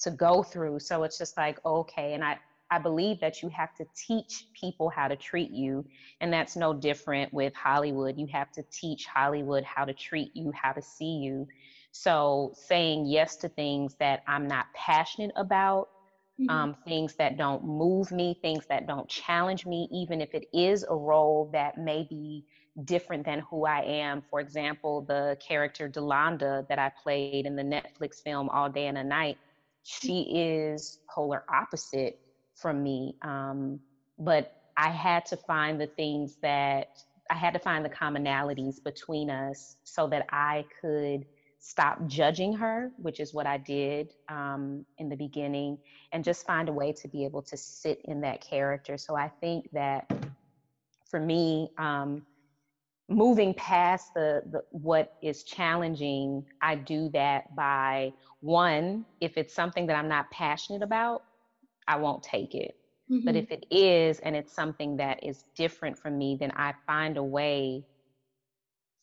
to 0.00 0.10
go 0.10 0.42
through. 0.42 0.78
So 0.80 1.02
it's 1.04 1.18
just 1.18 1.36
like, 1.36 1.58
okay. 1.64 2.14
And 2.14 2.24
I, 2.24 2.38
I 2.70 2.78
believe 2.78 3.20
that 3.20 3.42
you 3.42 3.48
have 3.50 3.74
to 3.76 3.84
teach 4.06 4.46
people 4.58 4.90
how 4.90 5.08
to 5.08 5.16
treat 5.16 5.50
you. 5.50 5.84
And 6.20 6.32
that's 6.32 6.56
no 6.56 6.72
different 6.74 7.32
with 7.32 7.54
Hollywood. 7.54 8.18
You 8.18 8.26
have 8.32 8.50
to 8.52 8.64
teach 8.72 9.06
Hollywood 9.06 9.64
how 9.64 9.84
to 9.84 9.94
treat 9.94 10.32
you, 10.34 10.52
how 10.54 10.72
to 10.72 10.82
see 10.82 11.18
you. 11.24 11.46
So 11.92 12.52
saying 12.54 13.06
yes 13.06 13.36
to 13.36 13.48
things 13.48 13.96
that 14.00 14.20
I'm 14.26 14.46
not 14.46 14.66
passionate 14.74 15.32
about, 15.36 15.88
mm-hmm. 16.40 16.50
um, 16.50 16.76
things 16.84 17.14
that 17.16 17.36
don't 17.36 17.64
move 17.64 18.10
me, 18.10 18.38
things 18.42 18.66
that 18.66 18.86
don't 18.86 19.08
challenge 19.08 19.66
me, 19.66 19.88
even 19.92 20.20
if 20.20 20.34
it 20.34 20.46
is 20.52 20.84
a 20.88 20.94
role 20.94 21.50
that 21.52 21.78
may 21.78 22.06
be 22.08 22.44
different 22.84 23.24
than 23.24 23.40
who 23.40 23.64
I 23.64 23.80
am. 23.82 24.22
For 24.30 24.40
example, 24.40 25.02
the 25.02 25.36
character 25.40 25.88
Delonda 25.88 26.66
that 26.68 26.78
I 26.78 26.90
played 27.02 27.46
in 27.46 27.56
the 27.56 27.62
Netflix 27.62 28.22
film 28.22 28.48
All 28.50 28.68
Day 28.68 28.86
and 28.86 28.98
a 28.98 29.04
Night, 29.04 29.38
she 29.82 30.22
is 30.22 30.98
polar 31.08 31.44
opposite 31.48 32.18
from 32.54 32.82
me. 32.82 33.16
Um, 33.22 33.80
but 34.18 34.52
I 34.76 34.90
had 34.90 35.24
to 35.26 35.36
find 35.36 35.80
the 35.80 35.86
things 35.86 36.36
that 36.42 37.02
I 37.30 37.34
had 37.34 37.54
to 37.54 37.58
find 37.58 37.84
the 37.84 37.90
commonalities 37.90 38.82
between 38.82 39.30
us 39.30 39.76
so 39.84 40.06
that 40.08 40.26
I 40.30 40.64
could 40.80 41.26
stop 41.58 42.06
judging 42.06 42.52
her, 42.54 42.90
which 42.96 43.20
is 43.20 43.34
what 43.34 43.46
I 43.46 43.58
did 43.58 44.14
um, 44.28 44.84
in 44.98 45.08
the 45.08 45.16
beginning, 45.16 45.78
and 46.12 46.22
just 46.22 46.46
find 46.46 46.68
a 46.68 46.72
way 46.72 46.92
to 46.92 47.08
be 47.08 47.24
able 47.24 47.42
to 47.42 47.56
sit 47.56 48.00
in 48.04 48.20
that 48.20 48.40
character. 48.40 48.96
So 48.96 49.16
I 49.16 49.28
think 49.40 49.68
that 49.72 50.10
for 51.10 51.20
me, 51.20 51.70
um, 51.78 52.24
moving 53.08 53.54
past 53.54 54.12
the, 54.14 54.42
the 54.50 54.62
what 54.70 55.14
is 55.22 55.44
challenging, 55.44 56.44
I 56.60 56.74
do 56.74 57.08
that 57.10 57.54
by 57.54 58.12
one, 58.40 59.04
if 59.20 59.36
it's 59.36 59.54
something 59.54 59.86
that 59.86 59.96
I'm 59.96 60.08
not 60.08 60.30
passionate 60.30 60.82
about, 60.82 61.22
I 61.88 61.96
won't 61.96 62.22
take 62.22 62.54
it. 62.54 62.76
Mm-hmm. 63.10 63.24
But 63.24 63.36
if 63.36 63.50
it 63.52 63.66
is 63.70 64.18
and 64.20 64.34
it's 64.34 64.52
something 64.52 64.96
that 64.96 65.22
is 65.22 65.44
different 65.54 65.96
from 65.98 66.18
me, 66.18 66.36
then 66.38 66.52
I 66.56 66.74
find 66.86 67.16
a 67.16 67.22
way 67.22 67.84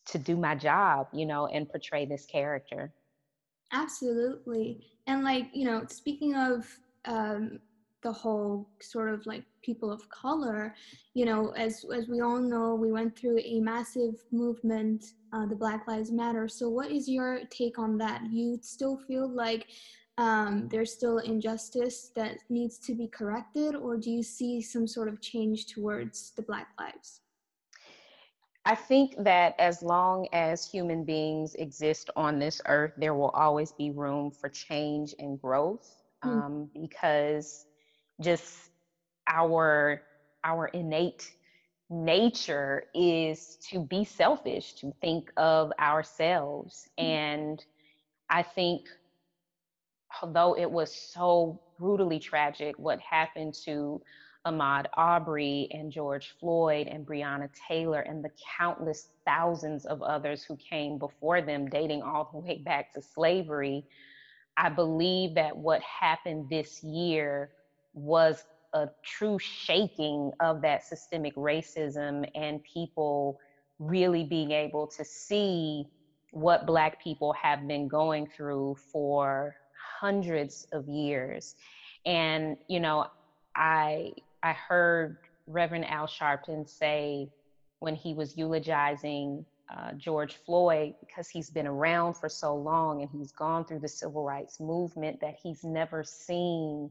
to 0.06 0.18
do 0.18 0.36
my 0.36 0.54
job, 0.54 1.08
you 1.12 1.26
know, 1.26 1.46
and 1.46 1.68
portray 1.68 2.04
this 2.04 2.26
character. 2.26 2.92
Absolutely. 3.72 4.86
And 5.06 5.24
like, 5.24 5.48
you 5.52 5.64
know, 5.64 5.84
speaking 5.88 6.34
of 6.34 6.66
um, 7.06 7.58
the 8.02 8.12
whole 8.12 8.68
sort 8.80 9.12
of 9.12 9.26
like 9.26 9.42
people 9.62 9.90
of 9.90 10.08
color, 10.10 10.74
you 11.14 11.24
know, 11.24 11.50
as 11.56 11.84
as 11.94 12.06
we 12.06 12.20
all 12.20 12.38
know, 12.38 12.74
we 12.74 12.92
went 12.92 13.18
through 13.18 13.38
a 13.40 13.60
massive 13.60 14.22
movement, 14.30 15.14
uh, 15.32 15.46
the 15.46 15.56
Black 15.56 15.88
Lives 15.88 16.12
Matter. 16.12 16.46
So, 16.48 16.68
what 16.68 16.90
is 16.90 17.08
your 17.08 17.40
take 17.50 17.78
on 17.78 17.98
that? 17.98 18.22
You 18.30 18.58
still 18.62 18.96
feel 18.96 19.28
like 19.28 19.66
um, 20.18 20.68
there's 20.70 20.92
still 20.92 21.18
injustice 21.18 22.12
that 22.14 22.38
needs 22.48 22.78
to 22.78 22.94
be 22.94 23.08
corrected, 23.08 23.74
or 23.74 23.96
do 23.96 24.10
you 24.10 24.22
see 24.22 24.60
some 24.60 24.86
sort 24.86 25.08
of 25.08 25.20
change 25.20 25.66
towards 25.66 26.30
the 26.32 26.42
Black 26.42 26.68
lives? 26.78 27.22
I 28.66 28.74
think 28.74 29.14
that 29.18 29.54
as 29.58 29.82
long 29.82 30.26
as 30.32 30.64
human 30.64 31.04
beings 31.04 31.54
exist 31.54 32.10
on 32.16 32.38
this 32.38 32.62
earth, 32.66 32.92
there 32.96 33.14
will 33.14 33.30
always 33.30 33.72
be 33.72 33.90
room 33.90 34.30
for 34.30 34.48
change 34.48 35.14
and 35.18 35.40
growth 35.40 35.86
mm. 36.24 36.30
um, 36.30 36.70
because 36.72 37.66
just 38.20 38.70
our 39.26 40.02
our 40.44 40.68
innate 40.68 41.30
nature 41.90 42.84
is 42.94 43.58
to 43.70 43.80
be 43.80 44.04
selfish, 44.04 44.74
to 44.74 44.92
think 45.00 45.30
of 45.36 45.72
ourselves. 45.78 46.88
Mm. 46.98 47.04
And 47.04 47.64
I 48.30 48.42
think 48.42 48.82
although 50.22 50.56
it 50.56 50.70
was 50.70 50.94
so 50.94 51.60
brutally 51.78 52.18
tragic 52.18 52.78
what 52.78 53.00
happened 53.00 53.54
to 53.64 54.00
Ahmaud 54.46 54.86
Arbery 54.94 55.68
and 55.72 55.90
George 55.90 56.34
Floyd 56.38 56.86
and 56.86 57.06
Breonna 57.06 57.48
Taylor 57.68 58.00
and 58.00 58.22
the 58.22 58.30
countless 58.58 59.08
thousands 59.24 59.86
of 59.86 60.02
others 60.02 60.44
who 60.44 60.56
came 60.56 60.98
before 60.98 61.40
them, 61.40 61.68
dating 61.68 62.02
all 62.02 62.28
the 62.32 62.38
way 62.38 62.58
back 62.58 62.92
to 62.94 63.02
slavery, 63.02 63.84
I 64.56 64.68
believe 64.68 65.34
that 65.34 65.56
what 65.56 65.80
happened 65.82 66.48
this 66.50 66.82
year 66.84 67.50
was 67.94 68.44
a 68.74 68.88
true 69.02 69.38
shaking 69.38 70.32
of 70.40 70.60
that 70.62 70.84
systemic 70.84 71.34
racism 71.36 72.28
and 72.34 72.60
people 72.62 73.38
really 73.78 74.24
being 74.24 74.50
able 74.50 74.86
to 74.88 75.04
see 75.04 75.86
what 76.32 76.66
Black 76.66 77.02
people 77.02 77.32
have 77.32 77.66
been 77.66 77.88
going 77.88 78.26
through 78.26 78.76
for 78.92 79.54
hundreds 80.00 80.66
of 80.72 80.88
years. 80.88 81.54
And, 82.04 82.56
you 82.68 82.80
know, 82.80 83.06
I 83.56 84.12
I 84.44 84.52
heard 84.52 85.16
Reverend 85.46 85.86
Al 85.86 86.06
Sharpton 86.06 86.68
say 86.68 87.30
when 87.78 87.94
he 87.94 88.12
was 88.12 88.36
eulogizing 88.36 89.44
uh, 89.74 89.92
George 89.94 90.34
Floyd, 90.44 90.94
because 91.00 91.30
he's 91.30 91.48
been 91.48 91.66
around 91.66 92.14
for 92.14 92.28
so 92.28 92.54
long 92.54 93.00
and 93.00 93.10
he's 93.10 93.32
gone 93.32 93.64
through 93.64 93.78
the 93.78 93.88
civil 93.88 94.22
rights 94.22 94.60
movement, 94.60 95.18
that 95.22 95.36
he's 95.42 95.64
never 95.64 96.04
seen 96.04 96.90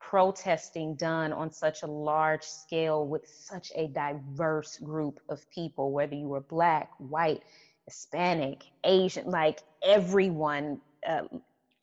protesting 0.00 0.96
done 0.96 1.32
on 1.32 1.52
such 1.52 1.84
a 1.84 1.86
large 1.86 2.42
scale 2.42 3.06
with 3.06 3.28
such 3.28 3.70
a 3.76 3.86
diverse 3.88 4.78
group 4.78 5.20
of 5.28 5.48
people, 5.50 5.92
whether 5.92 6.16
you 6.16 6.26
were 6.26 6.40
Black, 6.40 6.90
white, 6.98 7.42
Hispanic, 7.84 8.64
Asian, 8.82 9.30
like 9.30 9.60
everyone 9.84 10.80
uh, 11.08 11.22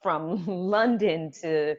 from 0.03 0.45
London 0.69 1.31
to 1.41 1.77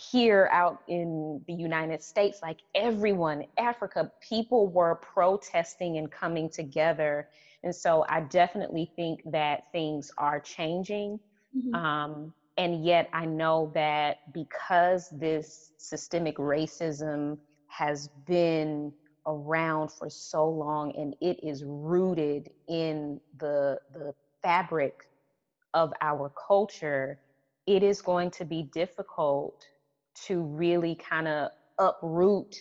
here 0.00 0.48
out 0.50 0.82
in 0.88 1.42
the 1.46 1.52
United 1.52 2.02
States, 2.02 2.40
like 2.42 2.58
everyone, 2.74 3.44
Africa, 3.58 4.10
people 4.20 4.66
were 4.68 4.94
protesting 4.94 5.98
and 5.98 6.10
coming 6.10 6.48
together. 6.48 7.28
And 7.62 7.74
so 7.74 8.06
I 8.08 8.20
definitely 8.20 8.90
think 8.96 9.20
that 9.26 9.70
things 9.72 10.10
are 10.16 10.40
changing. 10.40 11.20
Mm-hmm. 11.56 11.74
Um, 11.74 12.32
and 12.56 12.82
yet 12.84 13.10
I 13.12 13.26
know 13.26 13.70
that 13.74 14.32
because 14.32 15.10
this 15.10 15.72
systemic 15.76 16.38
racism 16.38 17.36
has 17.68 18.08
been 18.26 18.92
around 19.26 19.92
for 19.92 20.08
so 20.08 20.48
long 20.48 20.96
and 20.96 21.14
it 21.20 21.44
is 21.44 21.62
rooted 21.64 22.50
in 22.68 23.20
the 23.38 23.78
the 23.92 24.14
fabric 24.42 25.06
of 25.74 25.92
our 26.00 26.32
culture, 26.48 27.18
it 27.66 27.82
is 27.82 28.00
going 28.00 28.30
to 28.30 28.44
be 28.46 28.62
difficult 28.62 29.66
to 30.26 30.40
really 30.40 30.94
kind 30.94 31.28
of 31.28 31.50
uproot 31.78 32.56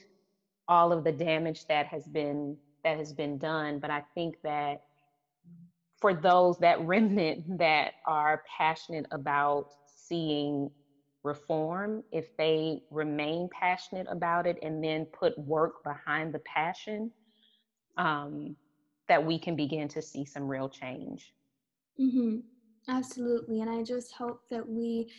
all 0.68 0.92
of 0.92 1.04
the 1.04 1.12
damage 1.12 1.66
that 1.68 1.88
has 1.88 2.08
been 2.08 2.56
that 2.84 2.98
has 2.98 3.12
been 3.14 3.38
done 3.38 3.80
but 3.80 3.90
i 3.90 4.02
think 4.14 4.36
that 4.44 4.84
for 6.00 6.14
those 6.14 6.58
that 6.60 6.80
remnant 6.86 7.58
that 7.58 7.94
are 8.06 8.44
passionate 8.58 9.06
about 9.12 9.68
seeing 9.86 10.70
reform 11.24 12.02
if 12.12 12.36
they 12.38 12.82
remain 12.92 13.50
passionate 13.52 14.08
about 14.10 14.48
it 14.48 14.58
and 14.64 14.82
then 14.82 15.06
put 15.06 15.38
work 15.38 15.84
behind 15.84 16.34
the 16.34 16.40
passion 16.40 17.12
um, 17.98 18.56
that 19.10 19.24
we 19.24 19.38
can 19.38 19.56
begin 19.56 19.90
to 19.90 20.02
see 20.02 20.24
some 20.24 20.48
real 20.48 20.70
change 20.70 21.34
mm-hmm. 22.00 22.38
Absolutely. 22.90 23.62
And 23.62 23.70
I 23.70 23.84
just 23.84 24.14
hope 24.14 24.42
that 24.50 24.68
we 24.68 25.12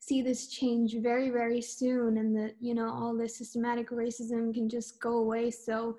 see 0.00 0.22
this 0.22 0.48
change 0.48 0.96
very, 1.00 1.30
very 1.30 1.60
soon 1.60 2.18
and 2.18 2.36
that, 2.36 2.54
you 2.60 2.74
know, 2.74 2.88
all 2.90 3.16
this 3.16 3.38
systematic 3.38 3.90
racism 3.90 4.54
can 4.54 4.68
just 4.68 5.00
go 5.00 5.18
away. 5.18 5.50
So 5.50 5.96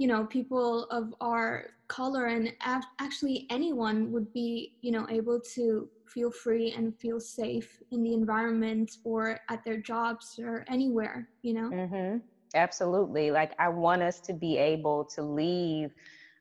you 0.00 0.06
know 0.06 0.24
people 0.24 0.84
of 0.84 1.14
our 1.20 1.66
color 1.88 2.24
and 2.24 2.50
actually 2.98 3.46
anyone 3.50 4.10
would 4.10 4.32
be 4.32 4.72
you 4.80 4.90
know 4.90 5.06
able 5.10 5.38
to 5.54 5.88
feel 6.06 6.30
free 6.30 6.72
and 6.72 6.98
feel 6.98 7.20
safe 7.20 7.70
in 7.92 8.02
the 8.02 8.14
environment 8.14 8.90
or 9.04 9.38
at 9.50 9.62
their 9.64 9.76
jobs 9.76 10.40
or 10.42 10.64
anywhere 10.68 11.28
you 11.42 11.52
know? 11.52 11.70
Mm-hmm. 11.70 12.16
absolutely. 12.54 13.30
Like 13.30 13.52
i 13.58 13.68
want 13.68 14.02
us 14.02 14.20
to 14.22 14.32
be 14.32 14.56
able 14.56 15.06
to 15.14 15.22
leave 15.22 15.90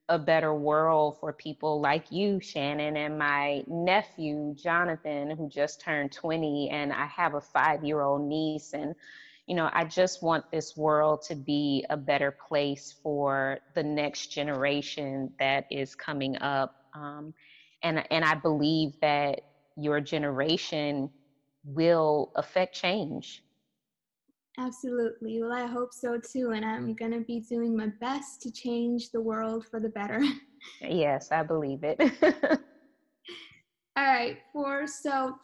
a 0.09 0.19
better 0.19 0.53
world 0.53 1.17
for 1.19 1.31
people 1.33 1.79
like 1.79 2.11
you, 2.11 2.39
Shannon, 2.41 2.97
and 2.97 3.17
my 3.17 3.63
nephew, 3.67 4.55
Jonathan, 4.55 5.31
who 5.31 5.47
just 5.47 5.81
turned 5.81 6.11
20, 6.11 6.69
and 6.71 6.91
I 6.91 7.05
have 7.05 7.35
a 7.35 7.41
five 7.41 7.83
year 7.83 8.01
old 8.01 8.23
niece. 8.23 8.73
And, 8.73 8.95
you 9.47 9.55
know, 9.55 9.69
I 9.73 9.85
just 9.85 10.23
want 10.23 10.45
this 10.51 10.75
world 10.75 11.21
to 11.27 11.35
be 11.35 11.85
a 11.89 11.97
better 11.97 12.35
place 12.47 12.95
for 13.03 13.59
the 13.75 13.83
next 13.83 14.27
generation 14.27 15.31
that 15.39 15.65
is 15.71 15.95
coming 15.95 16.37
up. 16.41 16.75
Um, 16.95 17.33
and, 17.83 18.03
and 18.11 18.25
I 18.25 18.35
believe 18.35 18.93
that 19.01 19.41
your 19.77 20.01
generation 20.01 21.09
will 21.63 22.31
affect 22.35 22.75
change. 22.75 23.43
Absolutely. 24.59 25.41
Well, 25.41 25.53
I 25.53 25.65
hope 25.65 25.93
so 25.93 26.19
too. 26.19 26.51
And 26.51 26.65
I'm 26.65 26.93
going 26.93 27.13
to 27.13 27.21
be 27.21 27.39
doing 27.39 27.75
my 27.75 27.87
best 28.01 28.41
to 28.41 28.51
change 28.51 29.11
the 29.11 29.21
world 29.21 29.65
for 29.65 29.79
the 29.79 29.89
better. 29.89 30.21
yes, 30.81 31.31
I 31.31 31.43
believe 31.43 31.79
it. 31.83 31.99
All 33.95 34.05
right. 34.05 34.37
For 34.51 34.85
so, 34.85 35.35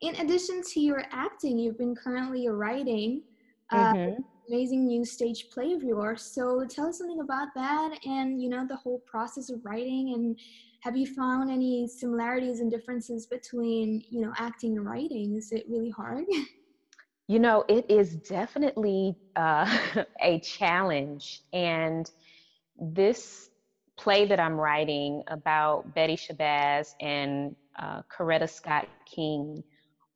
in 0.00 0.16
addition 0.16 0.60
to 0.72 0.80
your 0.80 1.04
acting, 1.12 1.56
you've 1.58 1.78
been 1.78 1.94
currently 1.94 2.48
writing 2.48 3.22
uh, 3.70 3.92
mm-hmm. 3.94 4.22
amazing 4.52 4.86
new 4.86 5.04
stage 5.04 5.46
play 5.50 5.72
of 5.72 5.84
yours. 5.84 6.22
So 6.22 6.64
tell 6.68 6.88
us 6.88 6.98
something 6.98 7.20
about 7.20 7.48
that 7.54 7.98
and, 8.04 8.42
you 8.42 8.48
know, 8.48 8.66
the 8.66 8.76
whole 8.76 8.98
process 9.06 9.50
of 9.50 9.64
writing. 9.64 10.14
And 10.14 10.38
have 10.80 10.96
you 10.96 11.06
found 11.06 11.48
any 11.48 11.86
similarities 11.86 12.58
and 12.58 12.72
differences 12.72 13.26
between, 13.26 14.02
you 14.10 14.20
know, 14.20 14.32
acting 14.36 14.76
and 14.76 14.84
writing? 14.84 15.36
Is 15.36 15.52
it 15.52 15.64
really 15.68 15.90
hard? 15.90 16.24
You 17.26 17.38
know, 17.38 17.64
it 17.68 17.90
is 17.90 18.16
definitely 18.16 19.16
uh, 19.34 19.78
a 20.20 20.40
challenge. 20.40 21.42
And 21.52 22.10
this 22.78 23.48
play 23.96 24.26
that 24.26 24.40
I'm 24.40 24.54
writing 24.54 25.22
about 25.28 25.94
Betty 25.94 26.16
Shabazz 26.16 26.94
and 27.00 27.54
uh, 27.78 28.02
Coretta 28.14 28.48
Scott 28.48 28.88
King 29.06 29.62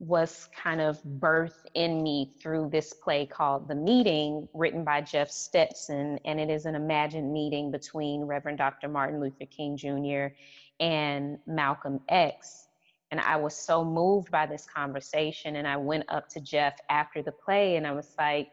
was 0.01 0.49
kind 0.57 0.81
of 0.81 1.03
birthed 1.03 1.67
in 1.75 2.03
me 2.03 2.33
through 2.41 2.69
this 2.71 2.93
play 2.93 3.27
called 3.27 3.67
The 3.67 3.75
Meeting, 3.75 4.49
written 4.55 4.85
by 4.85 5.01
Jeff 5.01 5.31
Stetson. 5.31 6.19
And 6.25 6.39
it 6.39 6.51
is 6.51 6.67
an 6.67 6.77
imagined 6.77 7.33
meeting 7.33 7.71
between 7.73 8.23
Reverend 8.23 8.59
Dr. 8.59 8.89
Martin 8.89 9.21
Luther 9.21 9.47
King 9.47 9.77
Jr. 9.77 10.35
and 10.79 11.39
Malcolm 11.47 12.01
X. 12.09 12.68
And 13.11 13.21
I 13.21 13.37
was 13.37 13.57
so 13.57 13.85
moved 13.85 14.31
by 14.31 14.47
this 14.47 14.67
conversation. 14.67 15.57
And 15.57 15.67
I 15.67 15.77
went 15.77 16.05
up 16.09 16.29
to 16.31 16.41
Jeff 16.41 16.75
after 16.91 17.23
the 17.23 17.33
play 17.33 17.77
and 17.77 17.87
I 17.87 17.93
was 17.93 18.15
like, 18.19 18.53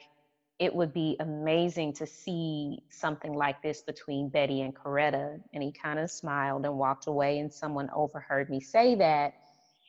it 0.58 0.74
would 0.74 0.94
be 0.94 1.18
amazing 1.20 1.92
to 1.94 2.06
see 2.08 2.80
something 2.90 3.34
like 3.34 3.62
this 3.62 3.82
between 3.82 4.30
Betty 4.30 4.62
and 4.62 4.74
Coretta. 4.74 5.42
And 5.54 5.62
he 5.62 5.74
kind 5.74 6.00
of 6.00 6.10
smiled 6.10 6.66
and 6.66 6.78
walked 6.78 7.08
away. 7.08 7.40
And 7.40 7.54
someone 7.54 7.90
overheard 7.94 8.50
me 8.50 8.62
say 8.62 8.96
that. 8.96 9.34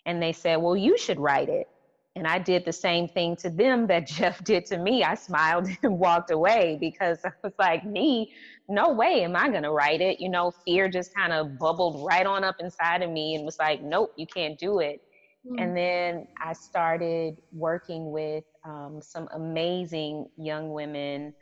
And 0.05 0.21
they 0.21 0.33
said, 0.33 0.57
Well, 0.57 0.77
you 0.77 0.99
should 0.99 1.21
write 1.21 1.49
it. 1.49 1.69
And 2.17 2.27
I 2.27 2.39
did 2.39 2.65
the 2.65 2.73
same 2.73 3.09
thing 3.09 3.37
to 3.37 3.51
them 3.51 3.87
that 3.87 4.07
Jeff 4.17 4.43
did 4.43 4.67
to 4.67 4.79
me. 4.79 5.05
I 5.05 5.15
smiled 5.15 5.69
and 5.83 5.99
walked 5.99 6.31
away 6.31 6.79
because 6.81 7.19
I 7.25 7.31
was 7.45 7.53
like, 7.59 7.85
Me, 7.85 8.33
no 8.69 8.93
way 8.93 9.23
am 9.23 9.37
I 9.37 9.49
going 9.49 9.63
to 9.63 9.71
write 9.71 10.01
it. 10.01 10.21
You 10.21 10.29
know, 10.29 10.53
fear 10.65 10.89
just 10.89 11.15
kind 11.15 11.33
of 11.33 11.59
bubbled 11.59 12.07
right 12.07 12.27
on 12.27 12.43
up 12.43 12.57
inside 12.59 13.03
of 13.03 13.11
me 13.11 13.35
and 13.37 13.45
was 13.45 13.59
like, 13.59 13.83
nope, 13.83 14.13
you 14.17 14.27
can't 14.27 14.59
do 14.59 14.81
it. 14.81 15.03
Mm-hmm. 15.47 15.63
And 15.63 15.77
then 15.77 16.27
I 16.43 16.53
started 16.53 17.41
working 17.53 18.11
with 18.11 18.45
um, 18.65 19.01
some 19.01 19.29
amazing 19.33 20.27
young 20.37 20.73
women. 20.73 21.35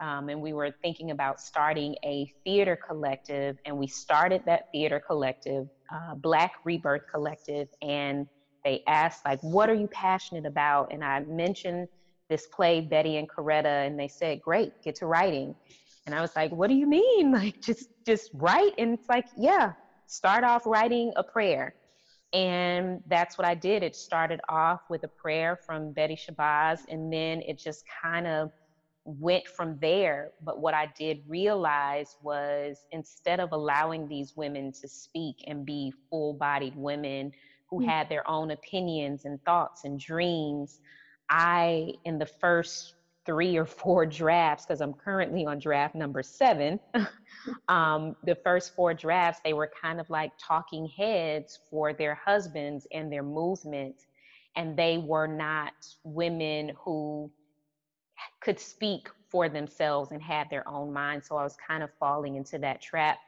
Um, 0.00 0.28
and 0.28 0.40
we 0.40 0.52
were 0.52 0.74
thinking 0.82 1.12
about 1.12 1.40
starting 1.40 1.94
a 2.04 2.32
theater 2.42 2.76
collective. 2.76 3.58
And 3.64 3.78
we 3.78 3.86
started 3.86 4.42
that 4.46 4.72
theater 4.72 4.98
collective, 4.98 5.68
uh, 5.94 6.14
Black 6.16 6.54
Rebirth 6.64 7.02
Collective. 7.12 7.68
And 7.82 8.26
they 8.64 8.82
asked, 8.86 9.24
like, 9.24 9.40
what 9.40 9.68
are 9.68 9.74
you 9.74 9.88
passionate 9.88 10.46
about? 10.46 10.92
And 10.92 11.04
I 11.04 11.20
mentioned 11.20 11.88
this 12.28 12.46
play, 12.46 12.80
Betty 12.80 13.16
and 13.16 13.28
Coretta, 13.28 13.86
and 13.86 13.98
they 13.98 14.08
said, 14.08 14.40
great, 14.40 14.72
get 14.82 14.94
to 14.96 15.06
writing. 15.06 15.54
And 16.06 16.14
I 16.14 16.20
was 16.20 16.34
like, 16.34 16.50
what 16.50 16.68
do 16.68 16.74
you 16.74 16.86
mean? 16.86 17.32
Like, 17.42 17.60
just, 17.60 17.88
just 18.06 18.30
write. 18.34 18.72
And 18.78 18.94
it's 18.94 19.08
like, 19.08 19.26
yeah, 19.36 19.72
start 20.06 20.44
off 20.44 20.66
writing 20.66 21.12
a 21.16 21.22
prayer. 21.22 21.74
And 22.32 23.00
that's 23.08 23.36
what 23.36 23.46
I 23.46 23.54
did. 23.54 23.82
It 23.82 23.94
started 23.94 24.40
off 24.48 24.80
with 24.88 25.04
a 25.04 25.08
prayer 25.08 25.58
from 25.66 25.92
Betty 25.92 26.16
Shabazz, 26.16 26.80
and 26.88 27.12
then 27.12 27.42
it 27.42 27.58
just 27.58 27.84
kind 28.02 28.26
of 28.26 28.50
went 29.04 29.46
from 29.46 29.78
there. 29.80 30.30
But 30.42 30.60
what 30.60 30.72
I 30.72 30.90
did 30.98 31.22
realize 31.26 32.16
was 32.22 32.78
instead 32.90 33.40
of 33.40 33.52
allowing 33.52 34.08
these 34.08 34.32
women 34.36 34.72
to 34.80 34.88
speak 34.88 35.44
and 35.46 35.66
be 35.66 35.92
full 36.08 36.34
bodied 36.34 36.74
women 36.76 37.32
who 37.72 37.80
mm-hmm. 37.80 37.88
had 37.88 38.08
their 38.10 38.28
own 38.28 38.50
opinions 38.50 39.24
and 39.24 39.42
thoughts 39.44 39.84
and 39.84 39.98
dreams, 39.98 40.80
I, 41.30 41.94
in 42.04 42.18
the 42.18 42.26
first 42.26 42.94
three 43.24 43.56
or 43.56 43.64
four 43.64 44.04
drafts 44.04 44.66
because 44.66 44.82
I'm 44.82 44.92
currently 44.92 45.46
on 45.46 45.58
draft 45.58 45.94
number 45.94 46.22
seven. 46.22 46.78
um, 47.68 48.14
the 48.24 48.34
first 48.44 48.74
four 48.74 48.92
drafts, 48.92 49.40
they 49.42 49.54
were 49.54 49.70
kind 49.80 50.00
of 50.00 50.10
like 50.10 50.32
talking 50.38 50.86
heads 50.86 51.60
for 51.70 51.94
their 51.94 52.14
husbands 52.14 52.86
and 52.92 53.10
their 53.10 53.22
movement. 53.22 54.04
And 54.54 54.76
they 54.76 54.98
were 54.98 55.26
not 55.26 55.72
women 56.04 56.72
who 56.76 57.32
could 58.42 58.60
speak 58.60 59.08
for 59.30 59.48
themselves 59.48 60.12
and 60.12 60.20
have 60.20 60.50
their 60.50 60.68
own 60.68 60.92
mind. 60.92 61.24
So 61.24 61.36
I 61.36 61.42
was 61.42 61.56
kind 61.66 61.82
of 61.82 61.88
falling 61.98 62.36
into 62.36 62.58
that 62.58 62.82
trap. 62.82 63.18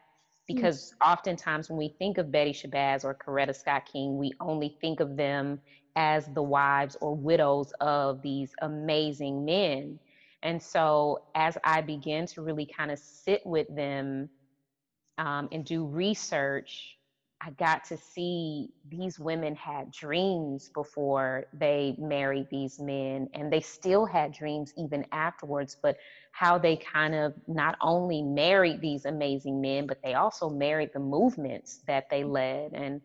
Because 0.47 0.93
mm-hmm. 0.93 1.13
oftentimes 1.13 1.69
when 1.69 1.79
we 1.79 1.95
think 1.99 2.19
of 2.19 2.31
Betty 2.31 2.53
Shabazz 2.53 3.05
or 3.05 3.15
Coretta 3.15 3.55
Scott 3.55 3.89
King, 3.91 4.19
we 4.19 4.33
only 4.41 4.77
think 4.81 5.01
of 5.01 5.17
them 5.17 5.61
as 5.97 6.27
the 6.35 6.43
wives 6.43 6.97
or 7.01 7.15
widows 7.15 7.73
of 7.81 8.21
these 8.23 8.53
amazing 8.63 9.45
men. 9.45 9.99
And 10.43 10.63
so, 10.63 11.23
as 11.35 11.57
I 11.65 11.81
began 11.81 12.27
to 12.29 12.43
really 12.43 12.67
kind 12.67 12.91
of 12.91 12.99
sit 12.99 13.41
with 13.47 13.67
them 13.75 14.29
um, 15.17 15.49
and 15.53 15.65
do 15.65 15.87
research, 15.87 16.99
I 17.47 17.51
got 17.51 17.85
to 17.87 17.99
see 17.99 18.71
these 18.89 19.19
women 19.19 19.55
had 19.55 19.91
dreams 19.91 20.71
before 20.73 21.45
they 21.53 21.95
married 21.99 22.47
these 22.51 22.81
men, 22.81 23.29
and 23.35 23.53
they 23.53 23.61
still 23.61 24.07
had 24.07 24.33
dreams 24.33 24.73
even 24.79 25.05
afterwards. 25.13 25.77
But 25.81 25.99
how 26.33 26.57
they 26.57 26.77
kind 26.77 27.15
of 27.15 27.35
not 27.47 27.77
only 27.83 28.23
married 28.23 28.81
these 28.81 29.05
amazing 29.05 29.61
men, 29.61 29.87
but 29.87 29.99
they 30.03 30.15
also 30.15 30.49
married 30.49 30.91
the 30.95 31.01
movements 31.01 31.83
that 31.87 32.09
they 32.09 32.23
mm-hmm. 32.23 32.33
led. 32.33 32.73
And, 32.73 33.03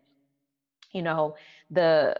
you 0.94 1.02
know, 1.02 1.36
the 1.70 2.16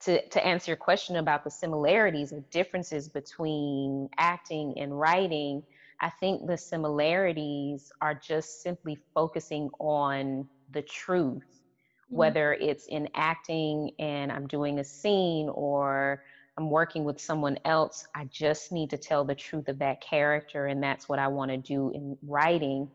to, 0.00 0.28
to 0.28 0.46
answer 0.46 0.72
your 0.72 0.76
question 0.76 1.16
about 1.16 1.44
the 1.44 1.50
similarities 1.50 2.30
or 2.30 2.40
differences 2.50 3.08
between 3.08 4.10
acting 4.18 4.74
and 4.76 5.00
writing, 5.00 5.62
I 6.00 6.10
think 6.10 6.46
the 6.46 6.58
similarities 6.58 7.90
are 8.02 8.14
just 8.14 8.62
simply 8.62 8.98
focusing 9.14 9.70
on 9.78 10.46
the 10.72 10.82
truth, 10.82 11.42
mm-hmm. 11.42 12.16
whether 12.16 12.54
it's 12.54 12.86
in 12.86 13.08
acting 13.14 13.90
and 13.98 14.32
I'm 14.32 14.46
doing 14.46 14.78
a 14.78 14.84
scene 14.84 15.48
or 15.48 16.22
I'm 16.56 16.70
working 16.70 17.04
with 17.04 17.20
someone 17.20 17.58
else. 17.64 18.06
I 18.14 18.26
just 18.26 18.70
need 18.70 18.90
to 18.90 18.98
tell 18.98 19.24
the 19.24 19.34
truth 19.34 19.68
of 19.68 19.78
that 19.80 20.00
character, 20.00 20.66
and 20.66 20.82
that's 20.82 21.08
what 21.08 21.18
I 21.18 21.28
want 21.28 21.50
to 21.50 21.56
do 21.56 21.90
in 21.90 22.16
writing. 22.22 22.88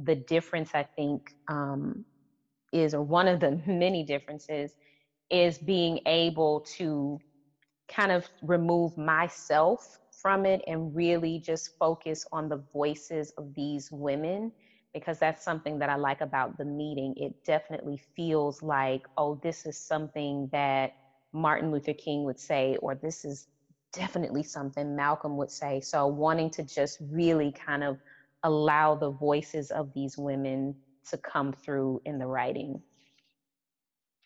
The 0.00 0.16
difference, 0.16 0.70
I 0.74 0.82
think, 0.82 1.34
um, 1.48 2.04
is, 2.72 2.94
or 2.94 3.02
one 3.02 3.28
of 3.28 3.38
the 3.38 3.60
many 3.66 4.02
differences, 4.02 4.72
is 5.30 5.58
being 5.58 6.00
able 6.06 6.60
to 6.76 7.20
kind 7.88 8.10
of 8.10 8.28
remove 8.42 8.96
myself 8.98 9.98
from 10.10 10.46
it 10.46 10.62
and 10.66 10.94
really 10.94 11.38
just 11.38 11.76
focus 11.78 12.26
on 12.32 12.48
the 12.48 12.62
voices 12.72 13.30
of 13.36 13.54
these 13.54 13.92
women 13.92 14.50
because 14.94 15.18
that's 15.18 15.44
something 15.44 15.78
that 15.80 15.90
I 15.90 15.96
like 15.96 16.20
about 16.20 16.56
the 16.56 16.64
meeting. 16.64 17.14
It 17.16 17.34
definitely 17.44 18.00
feels 18.16 18.62
like, 18.62 19.02
oh, 19.18 19.40
this 19.42 19.66
is 19.66 19.76
something 19.76 20.48
that 20.52 20.92
Martin 21.32 21.72
Luther 21.72 21.92
King 21.92 22.24
would 22.24 22.38
say, 22.38 22.76
or 22.80 22.94
this 22.94 23.24
is 23.24 23.48
definitely 23.92 24.44
something 24.44 24.94
Malcolm 24.94 25.36
would 25.36 25.50
say. 25.50 25.80
So, 25.80 26.06
wanting 26.06 26.48
to 26.50 26.62
just 26.62 26.98
really 27.00 27.52
kind 27.52 27.82
of 27.82 27.98
allow 28.44 28.94
the 28.94 29.10
voices 29.10 29.70
of 29.72 29.92
these 29.94 30.16
women 30.16 30.76
to 31.10 31.18
come 31.18 31.52
through 31.52 32.00
in 32.04 32.18
the 32.18 32.26
writing. 32.26 32.80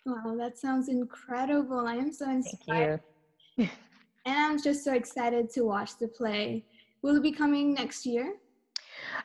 Wow, 0.05 0.37
that 0.39 0.59
sounds 0.59 0.89
incredible. 0.89 1.87
I 1.87 1.95
am 1.95 2.13
so 2.13 2.31
inspired. 2.31 3.01
and 3.59 3.69
I'm 4.27 4.63
just 4.63 4.85
so 4.85 4.93
excited 4.93 5.51
to 5.55 5.63
watch 5.63 5.93
the 5.99 6.09
play. 6.09 6.65
Will 7.03 7.17
it 7.17 7.23
be 7.23 7.33
coming 7.33 7.75
next 7.75 8.05
year? 8.05 8.35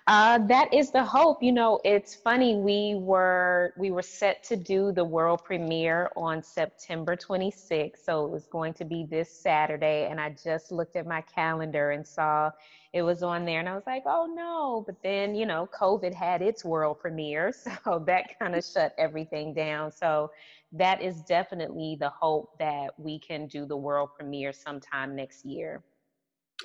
Uh, 0.08 0.38
that 0.48 0.74
is 0.74 0.92
the 0.92 1.04
hope. 1.04 1.42
You 1.42 1.52
know, 1.54 1.80
it's 1.86 2.16
funny. 2.16 2.56
We 2.58 2.96
were 2.96 3.74
we 3.78 3.92
were 3.92 4.02
set 4.02 4.44
to 4.46 4.58
do 4.58 4.92
the 4.92 5.04
world 5.04 5.44
premiere 5.44 6.10
on 6.18 6.44
September 6.44 7.16
26th, 7.16 8.04
so 8.04 8.26
it 8.26 8.32
was 8.32 8.48
going 8.48 8.74
to 8.76 8.86
be 8.86 9.06
this 9.10 9.32
Saturday. 9.32 10.08
And 10.10 10.20
I 10.20 10.36
just 10.44 10.72
looked 10.72 10.96
at 10.96 11.08
my 11.08 11.22
calendar 11.22 11.92
and 11.92 12.06
saw 12.06 12.52
it 12.94 13.02
was 13.02 13.24
on 13.24 13.46
there, 13.46 13.60
and 13.60 13.70
I 13.70 13.76
was 13.76 13.88
like, 13.88 14.04
"Oh 14.06 14.26
no!" 14.34 14.84
But 14.86 15.02
then, 15.04 15.36
you 15.36 15.46
know, 15.46 15.70
COVID 15.80 16.14
had 16.14 16.42
its 16.42 16.66
world 16.66 17.00
premiere, 17.00 17.54
so 17.86 18.04
that 18.06 18.38
kind 18.40 18.56
of 18.56 18.66
shut 18.66 18.94
everything 18.98 19.54
down. 19.54 19.92
So 19.92 20.32
that 20.74 21.02
is 21.02 21.22
definitely 21.24 21.98
the 22.00 22.10
hope 22.10 22.58
that 22.60 22.92
we 22.98 23.20
can 23.20 23.48
do 23.48 23.66
the 23.66 23.78
world 23.78 24.10
premiere 24.18 24.54
sometime 24.54 25.16
next 25.16 25.46
year. 25.46 25.82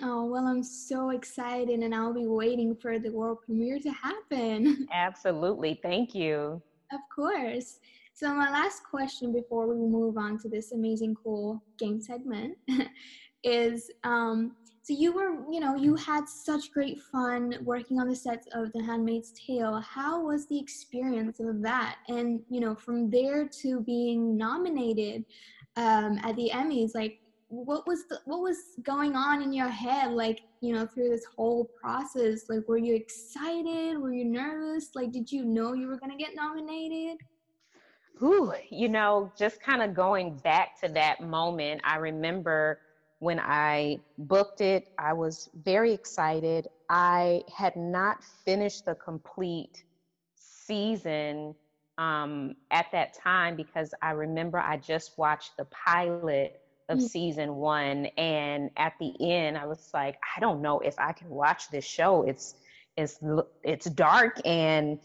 Oh, 0.03 0.27
well, 0.27 0.47
I'm 0.47 0.63
so 0.63 1.11
excited 1.11 1.81
and 1.81 1.95
I'll 1.95 2.15
be 2.15 2.27
waiting 2.27 2.75
for 2.77 2.99
the 2.99 3.11
world 3.11 3.39
premiere 3.45 3.79
to 3.81 3.91
happen. 3.91 4.87
Absolutely. 4.93 5.81
Thank 5.83 6.15
you. 6.15 6.63
Of 6.93 7.01
course. 7.15 7.79
So, 8.15 8.35
my 8.35 8.51
last 8.51 8.83
question 8.85 9.33
before 9.33 9.69
we 9.69 9.77
move 9.77 10.17
on 10.17 10.39
to 10.41 10.49
this 10.49 10.73
amazing, 10.73 11.17
cool 11.23 11.63
game 11.79 12.01
segment 12.01 12.57
is 13.45 13.91
um, 14.05 14.57
so 14.89 14.95
you 14.95 15.13
were, 15.13 15.45
you 15.53 15.61
know, 15.61 15.77
you 15.77 15.97
had 15.97 16.27
such 16.27 16.73
great 16.73 16.99
fun 17.13 17.59
working 17.63 18.01
on 18.01 18.09
the 18.09 18.17
sets 18.17 18.49
of 18.55 18.73
The 18.73 18.83
Handmaid's 18.83 19.33
Tale. 19.33 19.81
How 19.81 20.25
was 20.25 20.49
the 20.49 20.59
experience 20.59 21.41
of 21.41 21.61
that? 21.61 21.97
And, 22.09 22.41
you 22.49 22.61
know, 22.61 22.75
from 22.75 23.11
there 23.11 23.47
to 23.61 23.81
being 23.83 24.35
nominated 24.35 25.27
um, 25.77 26.19
at 26.23 26.37
the 26.37 26.51
Emmys, 26.55 26.95
like, 26.95 27.19
what 27.49 27.87
was 27.87 28.07
the, 28.09 28.21
what 28.27 28.41
was 28.41 28.59
going 28.83 29.17
on 29.17 29.43
in 29.43 29.53
your 29.53 29.69
head 29.69 30.13
like 30.13 30.41
you 30.61 30.75
know 30.75 30.87
through 30.87 31.09
this 31.09 31.25
whole 31.37 31.69
process? 31.81 32.43
Like 32.49 32.69
were 32.69 32.79
you 32.79 32.95
excited? 32.95 33.99
Were 33.99 34.13
you 34.13 34.25
nervous? 34.25 34.91
Like 34.95 35.13
did 35.13 35.33
you 35.33 35.45
know 35.45 35.73
you 35.73 35.87
were 35.87 35.99
going 35.99 36.13
to 36.13 36.23
get 36.23 36.35
nominated? 36.35 37.19
Ooh, 38.23 38.53
you 38.71 38.89
know 38.89 39.33
just 39.39 39.61
kind 39.63 39.83
of 39.83 39.95
going 39.95 40.37
back 40.39 40.79
to 40.81 40.89
that 40.89 41.21
moment 41.21 41.81
i 41.85 41.97
remember 41.97 42.81
when 43.21 43.39
i 43.39 43.97
booked 44.19 44.61
it 44.61 44.89
i 44.99 45.13
was 45.13 45.49
very 45.65 45.93
excited. 45.93 46.67
I 46.91 47.43
had 47.55 47.77
not 47.77 48.25
finished 48.45 48.87
the 48.87 48.95
complete 48.95 49.85
season 50.35 51.55
um, 51.99 52.55
at 52.71 52.87
that 52.93 53.15
time 53.15 53.57
because 53.57 53.95
i 54.03 54.11
remember 54.11 54.59
i 54.59 54.77
just 54.77 55.17
watched 55.17 55.53
the 55.57 55.67
pilot 55.67 56.61
of 56.89 56.99
mm. 56.99 57.09
season 57.09 57.55
one 57.57 58.07
and 58.17 58.71
at 58.77 58.95
the 58.99 59.15
end 59.21 59.57
i 59.57 59.67
was 59.67 59.91
like 59.93 60.19
i 60.37 60.41
don't 60.41 60.63
know 60.63 60.81
if 60.81 60.99
i 60.99 61.13
can 61.13 61.29
watch 61.29 61.71
this 61.71 61.85
show 61.85 62.23
it's 62.23 62.55
it's 62.97 63.21
it's 63.63 63.87
dark 63.91 64.41
and 64.45 64.99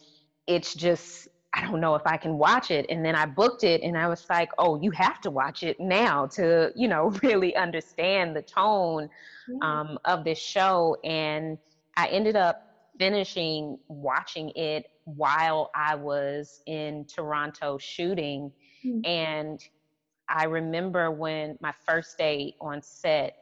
it's 0.48 0.74
just 0.74 1.28
i 1.54 1.62
don't 1.62 1.82
know 1.82 1.96
if 1.96 2.02
i 2.06 2.17
can 2.17 2.38
watch 2.38 2.72
it 2.72 2.86
and 2.89 3.04
then 3.04 3.15
i 3.15 3.26
booked 3.26 3.63
it 3.63 3.82
and 3.82 3.98
i 3.98 4.08
was 4.08 4.26
like 4.30 4.50
oh 4.58 4.82
you 4.82 4.91
have 4.91 5.19
to 5.22 5.30
watch 5.30 5.63
it 5.63 5.80
now 5.80 6.26
to 6.26 6.72
you 6.76 6.88
know 6.88 7.10
really 7.24 7.56
understand 7.56 8.36
the 8.36 8.41
tone 8.41 9.10
um, 9.62 10.00
of 10.06 10.24
this 10.24 10.39
show 10.39 10.96
and 11.04 11.58
i 11.98 12.08
ended 12.08 12.36
up 12.36 12.69
finishing 12.98 13.78
watching 13.89 14.52
it 14.56 14.89
while 15.04 15.69
i 15.76 15.93
was 15.96 16.62
in 16.65 17.06
toronto 17.06 17.78
shooting 17.78 18.52
mm. 18.86 19.06
and 19.06 19.67
I 20.29 20.45
remember 20.45 21.12
when 21.12 21.57
my 21.62 21.73
first 21.86 22.17
day 22.17 22.55
on 22.62 22.81
set, 22.81 23.36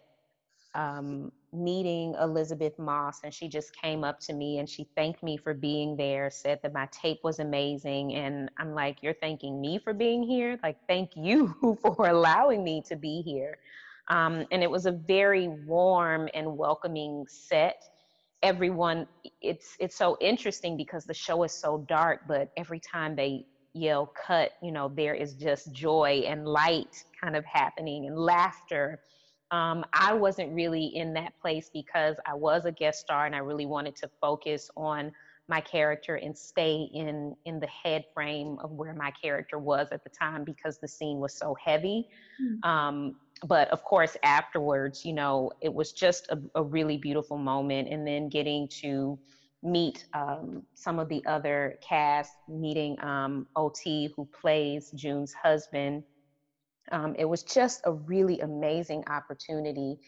um, 0.73 1.31
meeting 1.53 2.15
Elisabeth 2.19 2.77
Moss, 2.79 3.19
and 3.23 3.33
she 3.33 3.49
just 3.49 3.75
came 3.75 4.03
up 4.03 4.19
to 4.21 4.33
me 4.33 4.59
and 4.59 4.69
she 4.69 4.87
thanked 4.95 5.21
me 5.21 5.37
for 5.37 5.53
being 5.53 5.97
there, 5.97 6.29
said 6.31 6.59
that 6.63 6.73
my 6.73 6.87
tape 6.91 7.19
was 7.23 7.39
amazing. 7.39 8.15
And 8.15 8.49
I'm 8.57 8.73
like, 8.73 8.97
You're 9.01 9.15
thanking 9.21 9.59
me 9.59 9.79
for 9.79 9.93
being 9.93 10.23
here? 10.23 10.59
Like, 10.63 10.77
thank 10.87 11.11
you 11.15 11.55
for 11.81 12.07
allowing 12.07 12.63
me 12.63 12.81
to 12.87 12.95
be 12.95 13.21
here. 13.21 13.57
Um, 14.09 14.45
and 14.51 14.63
it 14.63 14.69
was 14.69 14.85
a 14.85 14.91
very 14.91 15.47
warm 15.47 16.29
and 16.33 16.57
welcoming 16.57 17.25
set. 17.29 17.75
Everyone, 18.43 19.07
it's 19.41 19.75
it's 19.79 19.97
so 19.97 20.17
interesting 20.19 20.75
because 20.75 21.05
the 21.05 21.13
show 21.13 21.43
is 21.43 21.53
so 21.53 21.85
dark, 21.87 22.21
but 22.27 22.49
every 22.57 22.79
time 22.79 23.15
they 23.15 23.45
yell 23.73 24.05
cut 24.05 24.51
you 24.61 24.71
know 24.71 24.91
there 24.95 25.13
is 25.13 25.33
just 25.33 25.71
joy 25.71 26.23
and 26.27 26.45
light 26.45 27.05
kind 27.21 27.35
of 27.35 27.45
happening 27.45 28.05
and 28.07 28.17
laughter 28.17 28.99
um, 29.51 29.85
i 29.93 30.13
wasn't 30.13 30.51
really 30.53 30.85
in 30.85 31.13
that 31.13 31.33
place 31.39 31.69
because 31.73 32.15
i 32.25 32.33
was 32.33 32.65
a 32.65 32.71
guest 32.71 32.99
star 32.99 33.25
and 33.25 33.35
i 33.35 33.39
really 33.39 33.65
wanted 33.65 33.95
to 33.95 34.09
focus 34.19 34.69
on 34.75 35.11
my 35.47 35.61
character 35.61 36.15
and 36.15 36.37
stay 36.37 36.89
in 36.93 37.35
in 37.45 37.59
the 37.59 37.67
head 37.67 38.05
frame 38.13 38.57
of 38.63 38.71
where 38.71 38.93
my 38.93 39.11
character 39.11 39.59
was 39.59 39.87
at 39.91 40.03
the 40.03 40.09
time 40.09 40.43
because 40.43 40.79
the 40.79 40.87
scene 40.87 41.19
was 41.19 41.33
so 41.33 41.55
heavy 41.63 42.07
mm-hmm. 42.41 42.69
um, 42.69 43.15
but 43.45 43.67
of 43.69 43.83
course 43.83 44.15
afterwards 44.23 45.05
you 45.05 45.13
know 45.13 45.51
it 45.61 45.73
was 45.73 45.91
just 45.91 46.27
a, 46.29 46.39
a 46.55 46.63
really 46.63 46.97
beautiful 46.97 47.37
moment 47.37 47.87
and 47.89 48.05
then 48.07 48.29
getting 48.29 48.67
to 48.67 49.17
meet 49.63 50.05
um, 50.13 50.63
some 50.73 50.99
of 50.99 51.09
the 51.09 51.23
other 51.25 51.77
cast, 51.87 52.33
meeting 52.47 52.99
um, 53.03 53.47
OT, 53.55 54.09
who 54.15 54.25
plays 54.25 54.91
June's 54.91 55.33
husband. 55.33 56.03
Um, 56.91 57.15
it 57.17 57.25
was 57.25 57.43
just 57.43 57.81
a 57.85 57.91
really 57.91 58.39
amazing 58.39 59.03
opportunity. 59.07 59.99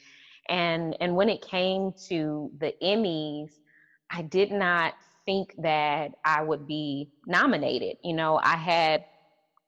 And, 0.49 0.97
and 0.99 1.15
when 1.15 1.29
it 1.29 1.41
came 1.41 1.93
to 2.07 2.51
the 2.59 2.73
Emmys, 2.81 3.51
I 4.09 4.23
did 4.23 4.51
not 4.51 4.93
think 5.25 5.53
that 5.59 6.11
I 6.25 6.41
would 6.41 6.67
be 6.67 7.11
nominated. 7.25 7.97
You 8.03 8.13
know, 8.13 8.39
I 8.43 8.57
had 8.57 9.05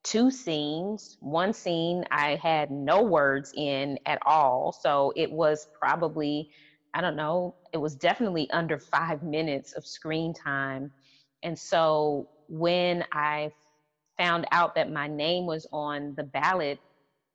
two 0.03 0.29
scenes. 0.29 1.17
One 1.19 1.53
scene 1.53 2.05
I 2.11 2.35
had 2.35 2.71
no 2.71 3.01
words 3.01 3.53
in 3.55 3.97
at 4.05 4.19
all. 4.25 4.71
So 4.71 5.13
it 5.15 5.31
was 5.31 5.67
probably 5.79 6.51
I 6.95 7.01
don't 7.01 7.17
know, 7.17 7.55
it 7.73 7.77
was 7.77 7.93
definitely 7.95 8.49
under 8.51 8.79
five 8.79 9.21
minutes 9.21 9.73
of 9.73 9.86
screen 9.86 10.34
time. 10.34 10.91
And 11.43 11.60
so 11.60 12.29
when 12.47 13.03
I 13.12 13.51
found 14.17 14.47
out 14.51 14.75
that 14.75 14.89
my 14.91 15.08
name 15.08 15.45
was 15.45 15.67
on 15.73 16.15
the 16.15 16.23
ballot 16.23 16.79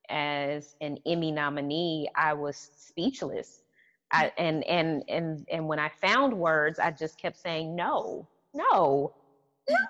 as 0.08 0.74
an 0.80 0.98
Emmy 1.06 1.30
nominee, 1.30 2.08
I 2.16 2.32
was 2.32 2.70
speechless. 2.76 3.62
I, 4.12 4.32
and 4.38 4.64
and 4.64 5.04
and 5.08 5.46
and 5.52 5.68
when 5.68 5.78
I 5.78 5.90
found 6.00 6.32
words, 6.32 6.80
I 6.80 6.90
just 6.90 7.16
kept 7.16 7.36
saying 7.36 7.76
no, 7.76 8.26
no, 8.54 9.14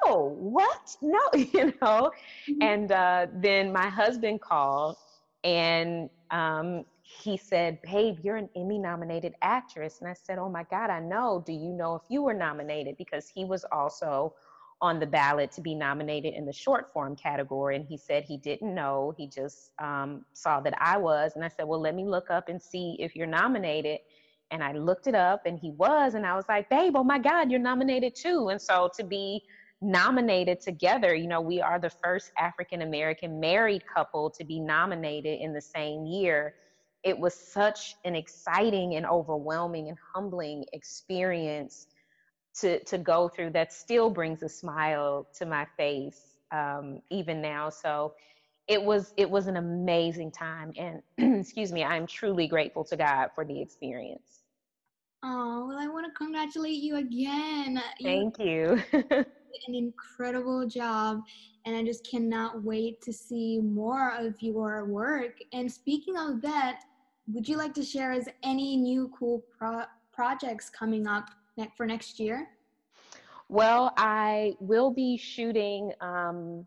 no, 0.04 0.36
what, 0.38 0.96
no, 1.00 1.20
you 1.34 1.72
know. 1.80 2.10
Mm-hmm. 2.48 2.62
And 2.62 2.92
uh, 2.92 3.26
then 3.34 3.72
my 3.72 3.88
husband 3.88 4.40
called, 4.40 4.96
and 5.44 6.10
um, 6.30 6.84
he 7.18 7.36
said, 7.36 7.80
Babe, 7.82 8.18
you're 8.22 8.36
an 8.36 8.48
Emmy 8.54 8.78
nominated 8.78 9.34
actress. 9.42 9.98
And 10.00 10.08
I 10.08 10.14
said, 10.14 10.38
Oh 10.38 10.48
my 10.48 10.64
God, 10.70 10.90
I 10.90 11.00
know. 11.00 11.42
Do 11.44 11.52
you 11.52 11.72
know 11.72 11.96
if 11.96 12.02
you 12.08 12.22
were 12.22 12.34
nominated? 12.34 12.96
Because 12.96 13.28
he 13.28 13.44
was 13.44 13.64
also 13.72 14.34
on 14.80 14.98
the 14.98 15.06
ballot 15.06 15.52
to 15.52 15.60
be 15.60 15.74
nominated 15.74 16.32
in 16.34 16.46
the 16.46 16.52
short 16.52 16.90
form 16.92 17.14
category. 17.14 17.76
And 17.76 17.84
he 17.84 17.96
said 17.96 18.24
he 18.24 18.38
didn't 18.38 18.74
know. 18.74 19.12
He 19.16 19.26
just 19.26 19.72
um, 19.78 20.24
saw 20.32 20.60
that 20.60 20.74
I 20.80 20.96
was. 20.96 21.32
And 21.34 21.44
I 21.44 21.48
said, 21.48 21.66
Well, 21.66 21.80
let 21.80 21.94
me 21.94 22.04
look 22.04 22.30
up 22.30 22.48
and 22.48 22.62
see 22.62 22.96
if 23.00 23.16
you're 23.16 23.26
nominated. 23.26 23.98
And 24.52 24.62
I 24.62 24.72
looked 24.72 25.06
it 25.06 25.14
up 25.14 25.46
and 25.46 25.58
he 25.58 25.72
was. 25.72 26.14
And 26.14 26.24
I 26.24 26.36
was 26.36 26.44
like, 26.48 26.70
Babe, 26.70 26.94
oh 26.96 27.04
my 27.04 27.18
God, 27.18 27.50
you're 27.50 27.60
nominated 27.60 28.14
too. 28.14 28.48
And 28.48 28.62
so 28.62 28.88
to 28.96 29.04
be 29.04 29.42
nominated 29.82 30.60
together, 30.60 31.14
you 31.14 31.26
know, 31.26 31.40
we 31.40 31.60
are 31.60 31.78
the 31.78 31.90
first 31.90 32.30
African 32.38 32.82
American 32.82 33.40
married 33.40 33.82
couple 33.92 34.30
to 34.30 34.44
be 34.44 34.60
nominated 34.60 35.40
in 35.40 35.52
the 35.52 35.60
same 35.60 36.06
year 36.06 36.54
it 37.02 37.18
was 37.18 37.34
such 37.34 37.96
an 38.04 38.14
exciting 38.14 38.94
and 38.94 39.06
overwhelming 39.06 39.88
and 39.88 39.98
humbling 40.14 40.64
experience 40.72 41.86
to 42.60 42.82
to 42.84 42.98
go 42.98 43.28
through 43.28 43.50
that 43.50 43.72
still 43.72 44.10
brings 44.10 44.42
a 44.42 44.48
smile 44.48 45.26
to 45.38 45.46
my 45.46 45.66
face 45.76 46.34
um, 46.52 47.00
even 47.10 47.40
now. 47.40 47.70
So 47.70 48.14
it 48.70 48.82
was 48.82 49.12
it 49.16 49.28
was 49.28 49.48
an 49.48 49.56
amazing 49.56 50.30
time 50.30 50.72
and 50.76 51.02
excuse 51.40 51.72
me 51.72 51.82
i'm 51.82 52.06
truly 52.06 52.46
grateful 52.46 52.84
to 52.84 52.96
god 52.96 53.28
for 53.34 53.44
the 53.44 53.60
experience. 53.60 54.44
Oh 55.24 55.66
well 55.68 55.78
i 55.78 55.88
want 55.88 56.06
to 56.06 56.12
congratulate 56.16 56.78
you 56.78 56.96
again. 56.96 57.82
Thank 58.02 58.38
you, 58.38 58.80
you 58.92 59.24
an 59.68 59.74
incredible 59.74 60.66
job 60.68 61.20
and 61.66 61.76
i 61.76 61.84
just 61.84 62.08
cannot 62.08 62.62
wait 62.62 63.00
to 63.02 63.12
see 63.12 63.58
more 63.60 64.14
of 64.16 64.40
your 64.40 64.86
work. 64.86 65.38
And 65.52 65.70
speaking 65.70 66.16
of 66.16 66.40
that 66.42 66.80
would 67.32 67.48
you 67.48 67.56
like 67.56 67.74
to 67.74 67.84
share 67.84 68.12
us 68.12 68.24
any 68.42 68.76
new 68.76 69.10
cool 69.16 69.42
pro- 69.56 69.84
projects 70.12 70.68
coming 70.68 71.06
up 71.06 71.30
ne- 71.56 71.70
for 71.76 71.86
next 71.86 72.18
year? 72.18 72.48
Well, 73.48 73.92
I 73.96 74.54
will 74.60 74.90
be 74.90 75.16
shooting 75.16 75.92
um, 76.00 76.66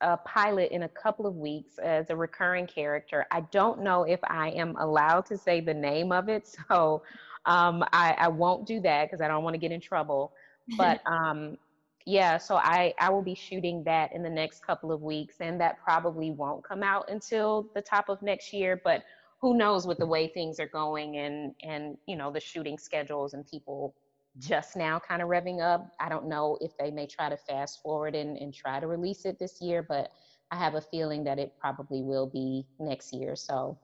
a 0.00 0.16
pilot 0.18 0.72
in 0.72 0.84
a 0.84 0.88
couple 0.88 1.26
of 1.26 1.36
weeks 1.36 1.78
as 1.78 2.10
a 2.10 2.16
recurring 2.16 2.66
character. 2.66 3.26
I 3.30 3.42
don't 3.52 3.82
know 3.82 4.04
if 4.04 4.20
I 4.24 4.50
am 4.50 4.76
allowed 4.76 5.26
to 5.26 5.36
say 5.36 5.60
the 5.60 5.74
name 5.74 6.12
of 6.12 6.28
it, 6.28 6.46
so 6.68 7.02
um, 7.46 7.84
I, 7.92 8.14
I 8.18 8.28
won't 8.28 8.66
do 8.66 8.80
that 8.80 9.06
because 9.06 9.20
I 9.20 9.28
don't 9.28 9.44
want 9.44 9.54
to 9.54 9.58
get 9.58 9.72
in 9.72 9.80
trouble. 9.80 10.32
But 10.76 11.00
um, 11.06 11.58
yeah, 12.06 12.38
so 12.38 12.56
I, 12.56 12.94
I 12.98 13.10
will 13.10 13.22
be 13.22 13.34
shooting 13.34 13.84
that 13.84 14.12
in 14.14 14.22
the 14.22 14.30
next 14.30 14.64
couple 14.64 14.92
of 14.92 15.02
weeks, 15.02 15.36
and 15.40 15.60
that 15.60 15.76
probably 15.82 16.30
won't 16.30 16.64
come 16.64 16.82
out 16.82 17.10
until 17.10 17.68
the 17.74 17.82
top 17.82 18.08
of 18.08 18.22
next 18.22 18.52
year. 18.52 18.80
But 18.82 19.04
who 19.40 19.56
knows 19.56 19.86
with 19.86 19.98
the 19.98 20.06
way 20.06 20.28
things 20.28 20.60
are 20.60 20.68
going 20.68 21.16
and 21.16 21.54
and 21.62 21.96
you 22.06 22.16
know 22.16 22.30
the 22.30 22.40
shooting 22.40 22.78
schedules 22.78 23.34
and 23.34 23.46
people 23.46 23.94
just 24.38 24.76
now 24.76 24.98
kind 24.98 25.22
of 25.22 25.28
revving 25.28 25.60
up. 25.60 25.92
I 25.98 26.08
don't 26.08 26.28
know 26.28 26.56
if 26.60 26.76
they 26.78 26.90
may 26.90 27.06
try 27.06 27.28
to 27.28 27.36
fast 27.36 27.82
forward 27.82 28.14
and, 28.14 28.36
and 28.38 28.54
try 28.54 28.78
to 28.78 28.86
release 28.86 29.24
it 29.24 29.38
this 29.38 29.60
year, 29.60 29.82
but 29.82 30.12
I 30.52 30.56
have 30.56 30.74
a 30.74 30.80
feeling 30.80 31.24
that 31.24 31.38
it 31.38 31.52
probably 31.60 32.02
will 32.02 32.26
be 32.26 32.64
next 32.78 33.12
year. 33.12 33.34
So 33.34 33.78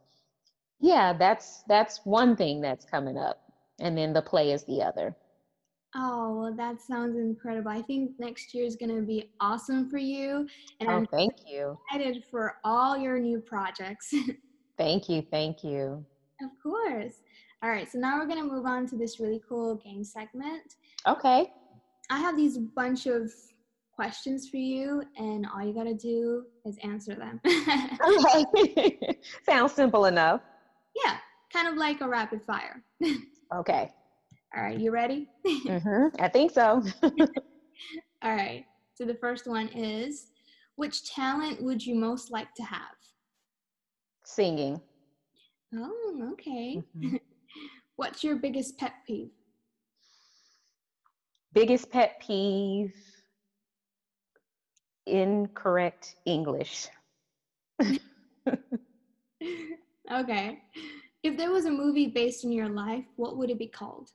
yeah, 0.81 1.13
that's 1.13 1.63
that's 1.69 2.01
one 2.05 2.37
thing 2.37 2.61
that's 2.61 2.85
coming 2.85 3.19
up. 3.19 3.43
And 3.81 3.97
then 3.97 4.13
the 4.13 4.23
play 4.23 4.53
is 4.53 4.65
the 4.65 4.83
other. 4.83 5.17
Oh, 5.95 6.39
well, 6.39 6.55
that 6.55 6.81
sounds 6.81 7.17
incredible. 7.17 7.71
I 7.71 7.81
think 7.81 8.13
next 8.19 8.53
year 8.53 8.67
is 8.67 8.77
going 8.77 8.95
to 8.95 9.03
be 9.03 9.31
awesome 9.41 9.89
for 9.89 9.97
you. 9.97 10.47
And 10.81 10.91
oh, 10.91 10.93
I'm 10.93 11.07
thank 11.07 11.33
you. 11.47 11.79
excited 11.91 12.25
for 12.31 12.57
all 12.65 12.99
your 12.99 13.19
new 13.19 13.41
projects. 13.41 14.13
thank 14.79 15.09
you. 15.09 15.23
Thank 15.31 15.65
you. 15.65 16.05
Of 16.43 16.51
course. 16.63 17.15
All 17.63 17.71
right, 17.71 17.91
so 17.91 17.99
now 17.99 18.19
we're 18.19 18.27
going 18.27 18.43
to 18.43 18.49
move 18.49 18.67
on 18.67 18.87
to 18.89 18.97
this 18.97 19.19
really 19.19 19.41
cool 19.49 19.77
game 19.77 20.05
segment. 20.05 20.75
Okay. 21.07 21.51
I 22.11 22.19
have 22.19 22.37
these 22.37 22.59
bunch 22.59 23.07
of 23.07 23.31
questions 23.95 24.49
for 24.49 24.59
you, 24.59 25.03
and 25.17 25.47
all 25.47 25.67
you 25.67 25.73
got 25.73 25.85
to 25.85 25.95
do 25.95 26.45
is 26.67 26.77
answer 26.85 27.15
them. 27.15 27.41
okay. 27.47 29.19
Sounds 29.45 29.73
simple 29.73 30.05
enough. 30.05 30.43
Yeah, 31.05 31.17
kind 31.53 31.67
of 31.67 31.77
like 31.77 32.03
a 32.03 32.09
rapid 32.09 32.43
fire. 32.43 32.85
okay. 33.55 33.91
All 34.55 34.63
right, 34.63 34.79
you 34.79 34.91
ready? 34.91 35.27
mm-hmm. 35.47 36.23
I 36.23 36.29
think 36.29 36.53
so. 36.53 36.83
all 37.03 38.35
right. 38.35 38.65
So 38.95 39.05
the 39.05 39.15
first 39.15 39.47
one 39.47 39.69
is 39.69 40.29
which 40.77 41.11
talent 41.11 41.63
would 41.63 41.85
you 41.85 41.95
most 41.95 42.31
like 42.31 42.55
to 42.55 42.63
have? 42.63 42.96
Singing. 44.27 44.81
Oh, 45.73 46.31
okay. 46.33 46.83
Mm-hmm. 46.97 47.17
What's 47.97 48.25
your 48.25 48.37
biggest 48.37 48.77
pet 48.77 48.95
peeve? 49.07 49.31
Biggest 51.53 51.91
pet 51.91 52.21
peeve 52.21 52.93
incorrect 55.07 56.17
English. 56.27 56.89
okay. 60.13 60.59
If 61.23 61.37
there 61.37 61.53
was 61.53 61.67
a 61.67 61.71
movie 61.71 62.09
based 62.09 62.43
in 62.45 62.51
your 62.51 62.69
life, 62.69 63.05
what 63.15 63.37
would 63.37 63.49
it 63.49 63.61
be 63.61 63.69
called? 63.69 64.11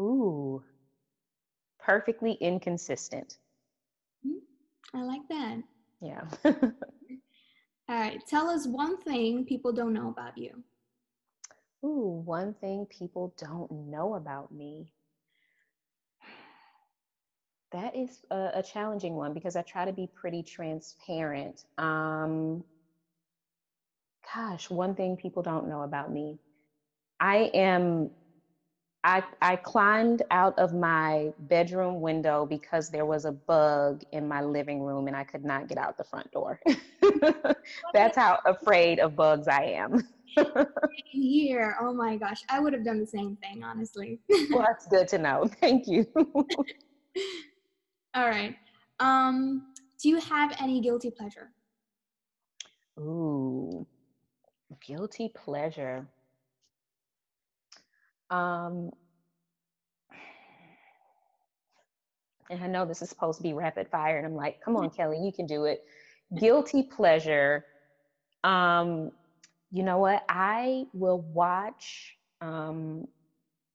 Ooh, 0.00 0.62
perfectly 1.78 2.38
inconsistent. 2.40 3.36
Hmm, 4.26 4.38
I 4.94 5.02
like 5.02 5.28
that. 5.28 5.58
Yeah. 6.00 6.22
All 7.88 7.96
right. 7.98 8.20
Tell 8.26 8.48
us 8.50 8.66
one 8.66 8.98
thing 8.98 9.44
people 9.46 9.72
don't 9.72 9.94
know 9.94 10.08
about 10.10 10.36
you. 10.36 10.62
Ooh, 11.84 12.22
one 12.24 12.54
thing 12.54 12.86
people 12.86 13.34
don't 13.38 13.70
know 13.70 14.14
about 14.14 14.52
me. 14.52 14.92
That 17.72 17.94
is 17.94 18.24
a, 18.30 18.50
a 18.54 18.62
challenging 18.62 19.14
one 19.14 19.34
because 19.34 19.54
I 19.54 19.62
try 19.62 19.84
to 19.84 19.92
be 19.92 20.08
pretty 20.14 20.42
transparent. 20.42 21.64
Um, 21.76 22.64
gosh, 24.34 24.70
one 24.70 24.94
thing 24.94 25.16
people 25.16 25.42
don't 25.42 25.68
know 25.68 25.82
about 25.82 26.12
me. 26.12 26.38
I 27.20 27.50
am 27.54 28.10
I, 29.04 29.22
I 29.40 29.56
climbed 29.56 30.22
out 30.30 30.58
of 30.58 30.74
my 30.74 31.32
bedroom 31.40 32.00
window 32.00 32.46
because 32.46 32.90
there 32.90 33.06
was 33.06 33.24
a 33.24 33.32
bug 33.32 34.02
in 34.12 34.26
my 34.26 34.42
living 34.42 34.82
room 34.82 35.06
and 35.06 35.16
I 35.16 35.24
could 35.24 35.44
not 35.44 35.68
get 35.68 35.78
out 35.78 35.96
the 35.96 36.04
front 36.04 36.30
door. 36.32 36.60
That's 37.94 38.16
how 38.16 38.40
afraid 38.44 38.98
of 38.98 39.14
bugs 39.14 39.46
I 39.46 39.62
am. 39.64 40.02
Here, 41.10 41.76
oh 41.80 41.92
my 41.94 42.16
gosh, 42.16 42.42
I 42.48 42.60
would 42.60 42.72
have 42.72 42.84
done 42.84 42.98
the 42.98 43.06
same 43.06 43.36
thing, 43.36 43.62
honestly. 43.62 44.20
well, 44.50 44.64
that's 44.66 44.86
good 44.86 45.08
to 45.08 45.18
know. 45.18 45.48
Thank 45.60 45.86
you. 45.86 46.06
All 48.14 48.28
right. 48.28 48.56
Um, 49.00 49.74
do 50.02 50.08
you 50.08 50.18
have 50.20 50.54
any 50.60 50.80
guilty 50.80 51.10
pleasure? 51.10 51.50
Ooh, 52.98 53.86
guilty 54.84 55.32
pleasure. 55.34 56.06
Um, 58.30 58.90
and 62.50 62.62
I 62.62 62.66
know 62.66 62.84
this 62.84 63.02
is 63.02 63.08
supposed 63.08 63.38
to 63.38 63.42
be 63.42 63.52
rapid 63.52 63.88
fire, 63.88 64.16
and 64.16 64.26
I'm 64.26 64.34
like, 64.34 64.60
come 64.64 64.76
on, 64.76 64.90
Kelly, 64.90 65.18
you 65.22 65.32
can 65.32 65.46
do 65.46 65.64
it. 65.64 65.84
Guilty 66.38 66.82
pleasure. 66.82 67.64
Um, 68.44 69.12
you 69.70 69.82
know 69.82 69.98
what? 69.98 70.24
I 70.28 70.86
will 70.92 71.20
watch 71.20 72.16
um, 72.40 73.06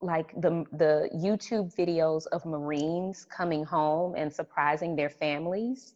like 0.01 0.33
the 0.39 0.65
the 0.73 1.09
YouTube 1.15 1.75
videos 1.75 2.25
of 2.31 2.45
Marines 2.45 3.25
coming 3.25 3.63
home 3.63 4.15
and 4.15 4.31
surprising 4.31 4.95
their 4.95 5.09
families. 5.09 5.93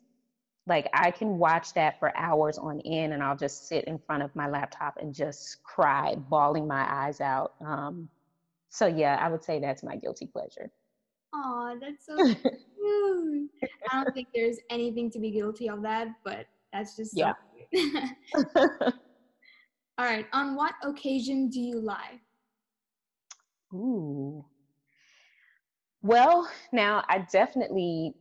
Like 0.67 0.89
I 0.93 1.11
can 1.11 1.37
watch 1.37 1.73
that 1.73 1.99
for 1.99 2.15
hours 2.15 2.57
on 2.57 2.81
end, 2.81 3.13
and 3.13 3.23
I'll 3.23 3.37
just 3.37 3.67
sit 3.67 3.85
in 3.85 3.97
front 3.97 4.23
of 4.23 4.35
my 4.35 4.49
laptop 4.49 4.97
and 4.99 5.13
just 5.13 5.63
cry, 5.63 6.15
bawling 6.15 6.67
my 6.67 6.85
eyes 6.89 7.21
out. 7.21 7.53
Um, 7.65 8.09
so 8.69 8.87
yeah, 8.87 9.17
I 9.21 9.29
would 9.29 9.43
say 9.43 9.59
that's 9.59 9.83
my 9.83 9.95
guilty 9.95 10.27
pleasure. 10.27 10.71
Oh, 11.33 11.77
that's 11.79 12.05
so 12.05 12.15
cute. 12.33 13.49
I 13.91 14.03
don't 14.03 14.13
think 14.13 14.27
there's 14.33 14.57
anything 14.69 15.11
to 15.11 15.19
be 15.19 15.31
guilty 15.31 15.69
of 15.69 15.81
that, 15.83 16.07
but 16.23 16.47
that's 16.73 16.95
just 16.95 17.15
yeah. 17.15 17.33
All 19.99 20.05
right. 20.05 20.27
On 20.33 20.55
what 20.55 20.73
occasion 20.83 21.49
do 21.49 21.59
you 21.59 21.79
lie? 21.79 22.21
Ooh. 23.73 24.45
Well, 26.03 26.47
now 26.71 27.03
I 27.09 27.25
definitely 27.31 28.13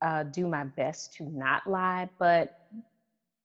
uh, 0.00 0.22
do 0.24 0.46
my 0.46 0.64
best 0.64 1.14
to 1.14 1.24
not 1.24 1.66
lie, 1.66 2.08
but 2.18 2.68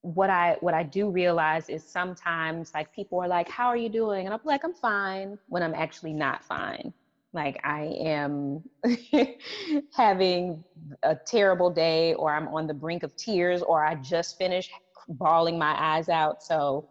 what 0.03 0.29
I 0.29 0.57
what 0.61 0.73
I 0.75 0.83
do 0.83 1.09
realize 1.09 1.69
is 1.69 1.89
sometimes 1.91 2.71
like 2.75 2.91
people 2.93 3.21
are 3.21 3.27
like, 3.29 3.49
"How 3.49 3.67
are 3.67 3.77
you 3.77 3.89
doing?" 3.89 4.25
and 4.25 4.33
I'm 4.33 4.41
like, 4.45 4.63
"I'm 4.65 4.73
fine," 4.75 5.37
when 5.47 5.63
I'm 5.63 5.73
actually 5.73 6.13
not 6.13 6.43
fine. 6.43 6.93
Like 7.33 7.59
I 7.63 7.85
am 8.01 8.63
having 9.95 10.63
a 11.03 11.17
terrible 11.27 11.71
day, 11.71 12.13
or 12.15 12.33
I'm 12.33 12.49
on 12.49 12.67
the 12.67 12.73
brink 12.75 13.03
of 13.03 13.15
tears, 13.15 13.61
or 13.63 13.83
I 13.85 13.95
just 13.95 14.37
finished 14.37 14.71
bawling 15.07 15.57
my 15.57 15.75
eyes 15.79 16.09
out. 16.09 16.43
So 16.43 16.85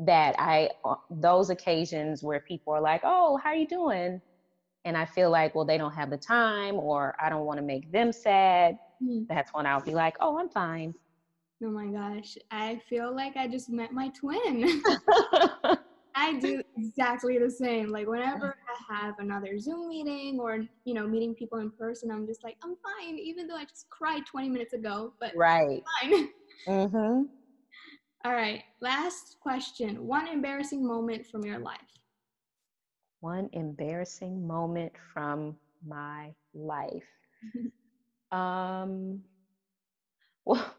that 0.00 0.34
I 0.38 0.70
uh, 0.84 0.96
those 1.10 1.50
occasions 1.50 2.22
where 2.24 2.42
people 2.48 2.72
are 2.74 2.82
like, 2.82 3.02
"Oh, 3.04 3.38
how 3.42 3.50
are 3.50 3.56
you 3.56 3.68
doing?" 3.68 4.20
and 4.84 4.96
I 4.96 5.06
feel 5.06 5.30
like, 5.30 5.54
well, 5.54 5.64
they 5.66 5.78
don't 5.78 5.94
have 5.94 6.10
the 6.10 6.18
time, 6.18 6.76
or 6.76 7.14
I 7.20 7.28
don't 7.30 7.44
want 7.46 7.58
to 7.58 7.64
make 7.66 7.90
them 7.92 8.12
sad. 8.12 8.76
Mm-hmm. 9.02 9.24
That's 9.28 9.52
when 9.54 9.66
I'll 9.66 9.82
be 9.82 9.94
like, 9.94 10.16
"Oh, 10.20 10.38
I'm 10.38 10.48
fine." 10.50 10.94
Oh 11.64 11.70
my 11.70 11.86
gosh, 11.86 12.36
I 12.50 12.80
feel 12.88 13.14
like 13.14 13.36
I 13.36 13.48
just 13.48 13.70
met 13.70 13.92
my 13.92 14.10
twin. 14.10 14.82
I 16.14 16.34
do 16.38 16.62
exactly 16.76 17.38
the 17.38 17.50
same. 17.50 17.90
Like 17.90 18.06
whenever 18.06 18.54
I 18.68 18.94
have 18.94 19.18
another 19.18 19.58
Zoom 19.58 19.88
meeting 19.88 20.38
or 20.38 20.64
you 20.84 20.94
know 20.94 21.06
meeting 21.06 21.34
people 21.34 21.58
in 21.58 21.70
person, 21.70 22.10
I'm 22.10 22.26
just 22.26 22.44
like 22.44 22.56
I'm 22.62 22.76
fine, 22.76 23.18
even 23.18 23.46
though 23.46 23.56
I 23.56 23.64
just 23.64 23.88
cried 23.88 24.26
20 24.26 24.50
minutes 24.50 24.74
ago. 24.74 25.14
But 25.20 25.32
right, 25.36 25.82
fine. 26.02 26.28
Mm-hmm. 26.66 27.22
All 28.24 28.32
right, 28.32 28.64
last 28.80 29.36
question. 29.40 30.04
One 30.04 30.26
embarrassing 30.26 30.84
moment 30.84 31.24
from 31.26 31.44
your 31.44 31.60
life. 31.60 31.78
One 33.20 33.48
embarrassing 33.52 34.44
moment 34.44 34.92
from 35.12 35.56
my 35.86 36.34
life. 36.54 37.04
um. 38.32 39.20
Well 40.44 40.74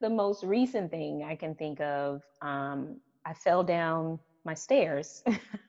the 0.00 0.10
most 0.10 0.42
recent 0.44 0.90
thing 0.90 1.24
I 1.24 1.36
can 1.36 1.54
think 1.54 1.80
of, 1.80 2.22
um, 2.42 3.00
I 3.24 3.34
fell 3.34 3.62
down 3.62 4.18
my 4.44 4.54
stairs. 4.54 5.22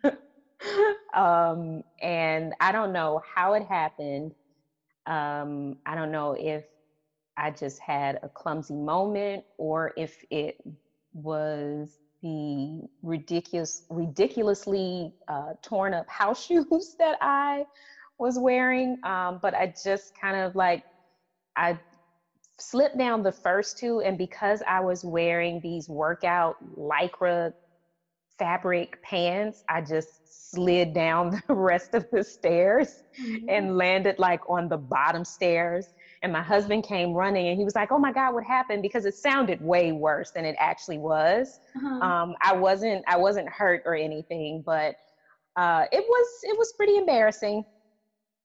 um, 1.13 1.84
and 2.02 2.54
I 2.60 2.72
don't 2.72 2.94
know 2.94 3.22
how 3.36 3.54
it 3.54 3.63
happened. 3.67 4.34
Um, 5.06 5.78
I 5.86 5.96
don't 5.96 6.12
know 6.12 6.36
if 6.39 6.65
I 7.38 7.52
just 7.52 7.80
had 7.80 8.20
a 8.24 8.30
clumsy 8.30 8.76
moment 8.76 9.44
or 9.58 9.94
if 9.98 10.15
it 10.30 10.58
was 11.13 12.00
the 12.22 12.84
ridiculous, 13.02 13.84
ridiculously 13.89 15.13
uh, 15.28 15.54
torn 15.62 15.94
up 15.94 16.08
house 16.10 16.46
shoes 16.46 16.96
that 17.00 17.17
I 17.22 17.65
was 18.17 18.39
wearing. 18.39 18.98
Um, 19.04 19.39
but 19.41 19.56
I 19.56 19.74
just 19.84 20.13
kind 20.20 20.38
of 20.38 20.56
like, 20.56 20.84
I 21.58 21.80
slipped 22.62 22.97
down 22.97 23.24
the 23.24 23.32
first 23.32 23.78
two, 23.78 24.02
and 24.02 24.17
because 24.17 24.62
I 24.67 24.80
was 24.80 25.04
wearing 25.04 25.60
these 25.62 25.89
workout 25.89 26.58
lycra 26.78 27.54
fabric 28.38 29.02
pants, 29.04 29.63
I 29.69 29.82
just 29.82 30.52
slid 30.52 30.93
down 30.93 31.41
the 31.47 31.54
rest 31.54 31.93
of 31.93 32.06
the 32.12 32.24
stairs 32.24 33.04
mm-hmm. 33.21 33.50
and 33.50 33.78
landed 33.78 34.17
like 34.19 34.41
on 34.50 34.67
the 34.67 34.78
bottom 34.78 35.24
stairs. 35.24 35.93
And 36.24 36.32
my 36.32 36.41
husband 36.41 36.84
came 36.84 37.13
running 37.13 37.47
and 37.47 37.58
he 37.58 37.63
was 37.63 37.76
like, 37.76 37.91
Oh 37.91 38.00
my 38.00 38.12
God, 38.12 38.34
what 38.34 38.43
happened? 38.43 38.82
Because 38.82 39.06
it 39.06 39.15
sounded 39.15 39.62
way 39.62 39.91
worse 39.91 40.32
than 40.32 40.45
it 40.45 40.56
actually 40.60 40.97
was. 40.97 41.60
Uh-huh. 41.76 42.00
Um, 42.00 42.36
I 42.41 42.54
wasn't 42.54 43.04
I 43.08 43.17
wasn't 43.17 43.50
hurt 43.50 43.84
or 43.86 43.95
anything, 43.95 44.63
but 44.65 44.95
uh, 45.56 45.86
it 45.91 46.04
was 46.08 46.28
it 46.43 46.58
was 46.58 46.74
pretty 46.74 46.97
embarrassing. 46.97 47.63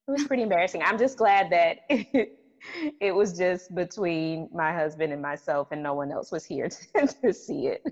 It 0.09 0.11
was 0.11 0.25
pretty 0.25 0.43
embarrassing. 0.43 0.83
I'm 0.83 0.99
just 0.99 1.19
glad 1.19 1.51
that 1.51 1.79
it 1.89 2.39
was 3.15 3.37
just 3.37 3.75
between 3.75 4.49
my 4.53 4.73
husband 4.73 5.13
and 5.13 5.23
myself 5.23 5.69
and 5.73 5.83
no 5.83 5.95
one 5.95 6.11
else 6.11 6.33
was 6.33 6.45
here 6.45 6.69
to, 6.95 7.07
to 7.07 7.33
see 7.33 7.69
it. 7.69 7.83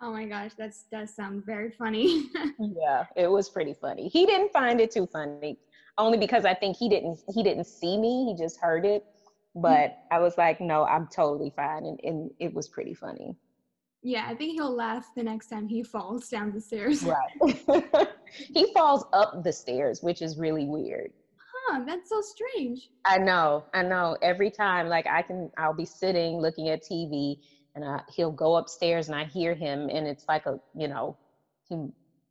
Oh 0.00 0.12
my 0.12 0.26
gosh, 0.26 0.52
that 0.58 0.74
does 0.92 1.14
sound 1.14 1.44
very 1.46 1.70
funny. 1.70 2.28
yeah, 2.58 3.04
it 3.16 3.30
was 3.30 3.48
pretty 3.48 3.74
funny. 3.74 4.08
He 4.08 4.26
didn't 4.26 4.52
find 4.52 4.80
it 4.80 4.90
too 4.90 5.06
funny, 5.06 5.58
only 5.96 6.18
because 6.18 6.44
I 6.44 6.54
think 6.54 6.76
he 6.76 6.88
didn't 6.88 7.20
he 7.32 7.42
didn't 7.42 7.64
see 7.64 7.96
me. 7.96 8.26
He 8.26 8.42
just 8.42 8.60
heard 8.60 8.84
it. 8.84 9.04
Mm-hmm. 9.56 9.62
But 9.62 9.98
I 10.10 10.18
was 10.18 10.36
like, 10.36 10.60
no, 10.60 10.84
I'm 10.84 11.06
totally 11.06 11.52
fine, 11.54 11.86
and, 11.86 12.00
and 12.02 12.30
it 12.38 12.52
was 12.52 12.68
pretty 12.68 12.92
funny. 12.92 13.36
Yeah, 14.02 14.26
I 14.28 14.34
think 14.34 14.52
he'll 14.52 14.74
laugh 14.74 15.06
the 15.16 15.22
next 15.22 15.48
time 15.48 15.66
he 15.66 15.82
falls 15.82 16.28
down 16.28 16.52
the 16.52 16.60
stairs. 16.60 17.02
Right. 17.02 18.08
he 18.36 18.70
falls 18.74 19.06
up 19.14 19.42
the 19.42 19.52
stairs, 19.52 20.02
which 20.02 20.20
is 20.20 20.36
really 20.36 20.66
weird. 20.66 21.12
Huh, 21.66 21.82
that's 21.86 22.08
so 22.10 22.20
strange. 22.20 22.90
I 23.06 23.18
know, 23.18 23.64
I 23.72 23.82
know. 23.82 24.16
Every 24.22 24.50
time, 24.50 24.88
like 24.88 25.06
I 25.06 25.22
can, 25.22 25.50
I'll 25.56 25.74
be 25.74 25.86
sitting 25.86 26.38
looking 26.38 26.68
at 26.68 26.82
TV, 26.82 27.36
and 27.74 27.84
I, 27.84 28.00
he'll 28.14 28.32
go 28.32 28.56
upstairs, 28.56 29.08
and 29.08 29.16
I 29.16 29.24
hear 29.24 29.54
him, 29.54 29.88
and 29.90 30.06
it's 30.06 30.24
like 30.28 30.46
a, 30.46 30.56
you 30.74 30.88
know, 30.88 31.16
he 31.68 31.76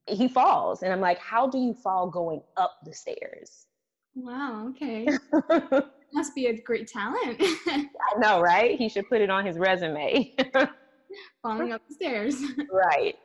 he 0.08 0.28
falls, 0.28 0.84
and 0.84 0.91
I'm 0.91 1.02
like, 1.02 1.19
how 1.19 1.48
do 1.48 1.58
you 1.58 1.74
fall 1.74 2.10
going 2.10 2.41
up 2.58 2.74
the 2.84 2.93
stairs? 2.93 3.67
Wow. 4.15 4.67
Okay. 4.69 5.08
Must 6.13 6.36
be 6.36 6.46
a 6.48 6.62
great 6.62 6.88
talent. 6.88 7.38
I 7.67 7.88
know, 8.19 8.39
right? 8.39 8.78
He 8.78 8.88
should 8.88 9.10
put 9.10 9.22
it 9.22 9.32
on 9.32 9.46
his 9.46 9.58
resume. 9.58 10.32
Falling 11.41 11.72
up 11.72 11.82
the 11.89 11.96
stairs. 11.96 12.36
right. 12.72 13.15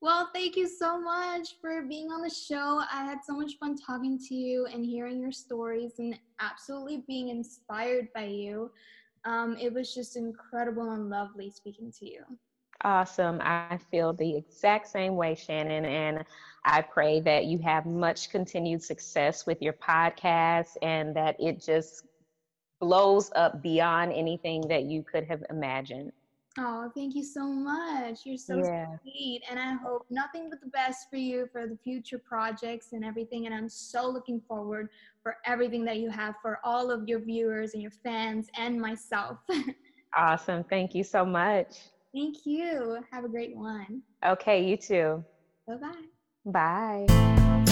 Well, 0.00 0.28
thank 0.32 0.56
you 0.56 0.68
so 0.68 1.00
much 1.00 1.56
for 1.60 1.82
being 1.82 2.10
on 2.12 2.22
the 2.22 2.30
show. 2.30 2.82
I 2.92 3.04
had 3.04 3.18
so 3.26 3.34
much 3.34 3.52
fun 3.58 3.76
talking 3.76 4.18
to 4.28 4.34
you 4.34 4.66
and 4.66 4.84
hearing 4.84 5.20
your 5.20 5.32
stories 5.32 5.94
and 5.98 6.16
absolutely 6.40 7.04
being 7.08 7.28
inspired 7.28 8.08
by 8.14 8.24
you. 8.26 8.70
Um, 9.24 9.56
it 9.60 9.72
was 9.72 9.94
just 9.94 10.16
incredible 10.16 10.90
and 10.92 11.08
lovely 11.08 11.50
speaking 11.50 11.90
to 11.98 12.06
you. 12.06 12.22
Awesome. 12.84 13.40
I 13.42 13.78
feel 13.90 14.12
the 14.12 14.36
exact 14.36 14.86
same 14.88 15.16
way, 15.16 15.34
Shannon. 15.34 15.84
And 15.86 16.24
I 16.64 16.82
pray 16.82 17.20
that 17.20 17.46
you 17.46 17.58
have 17.58 17.86
much 17.86 18.30
continued 18.30 18.82
success 18.82 19.46
with 19.46 19.62
your 19.62 19.72
podcast 19.72 20.76
and 20.82 21.16
that 21.16 21.36
it 21.40 21.60
just 21.60 22.06
blows 22.80 23.30
up 23.34 23.62
beyond 23.62 24.12
anything 24.12 24.68
that 24.68 24.84
you 24.84 25.02
could 25.02 25.24
have 25.24 25.42
imagined. 25.48 26.12
Oh, 26.58 26.90
thank 26.94 27.14
you 27.14 27.22
so 27.22 27.46
much. 27.46 28.20
You're 28.24 28.38
so 28.38 28.56
yeah. 28.56 28.86
sweet. 29.02 29.42
And 29.50 29.58
I 29.58 29.74
hope 29.74 30.06
nothing 30.08 30.48
but 30.48 30.60
the 30.60 30.68
best 30.68 31.10
for 31.10 31.16
you 31.16 31.48
for 31.52 31.66
the 31.66 31.76
future 31.84 32.18
projects 32.18 32.92
and 32.92 33.04
everything. 33.04 33.46
And 33.46 33.54
I'm 33.54 33.68
so 33.68 34.08
looking 34.08 34.40
forward 34.48 34.88
for 35.22 35.36
everything 35.44 35.84
that 35.84 35.98
you 35.98 36.08
have 36.08 36.34
for 36.40 36.60
all 36.64 36.90
of 36.90 37.06
your 37.08 37.20
viewers 37.20 37.74
and 37.74 37.82
your 37.82 37.92
fans 38.02 38.48
and 38.56 38.80
myself. 38.80 39.38
awesome. 40.16 40.64
Thank 40.64 40.94
you 40.94 41.04
so 41.04 41.26
much. 41.26 41.76
Thank 42.14 42.46
you. 42.46 42.98
Have 43.10 43.24
a 43.24 43.28
great 43.28 43.54
one. 43.54 44.02
Okay, 44.24 44.64
you 44.64 44.78
too. 44.78 45.22
Bye-bye. 45.66 46.04
Bye. 47.06 47.64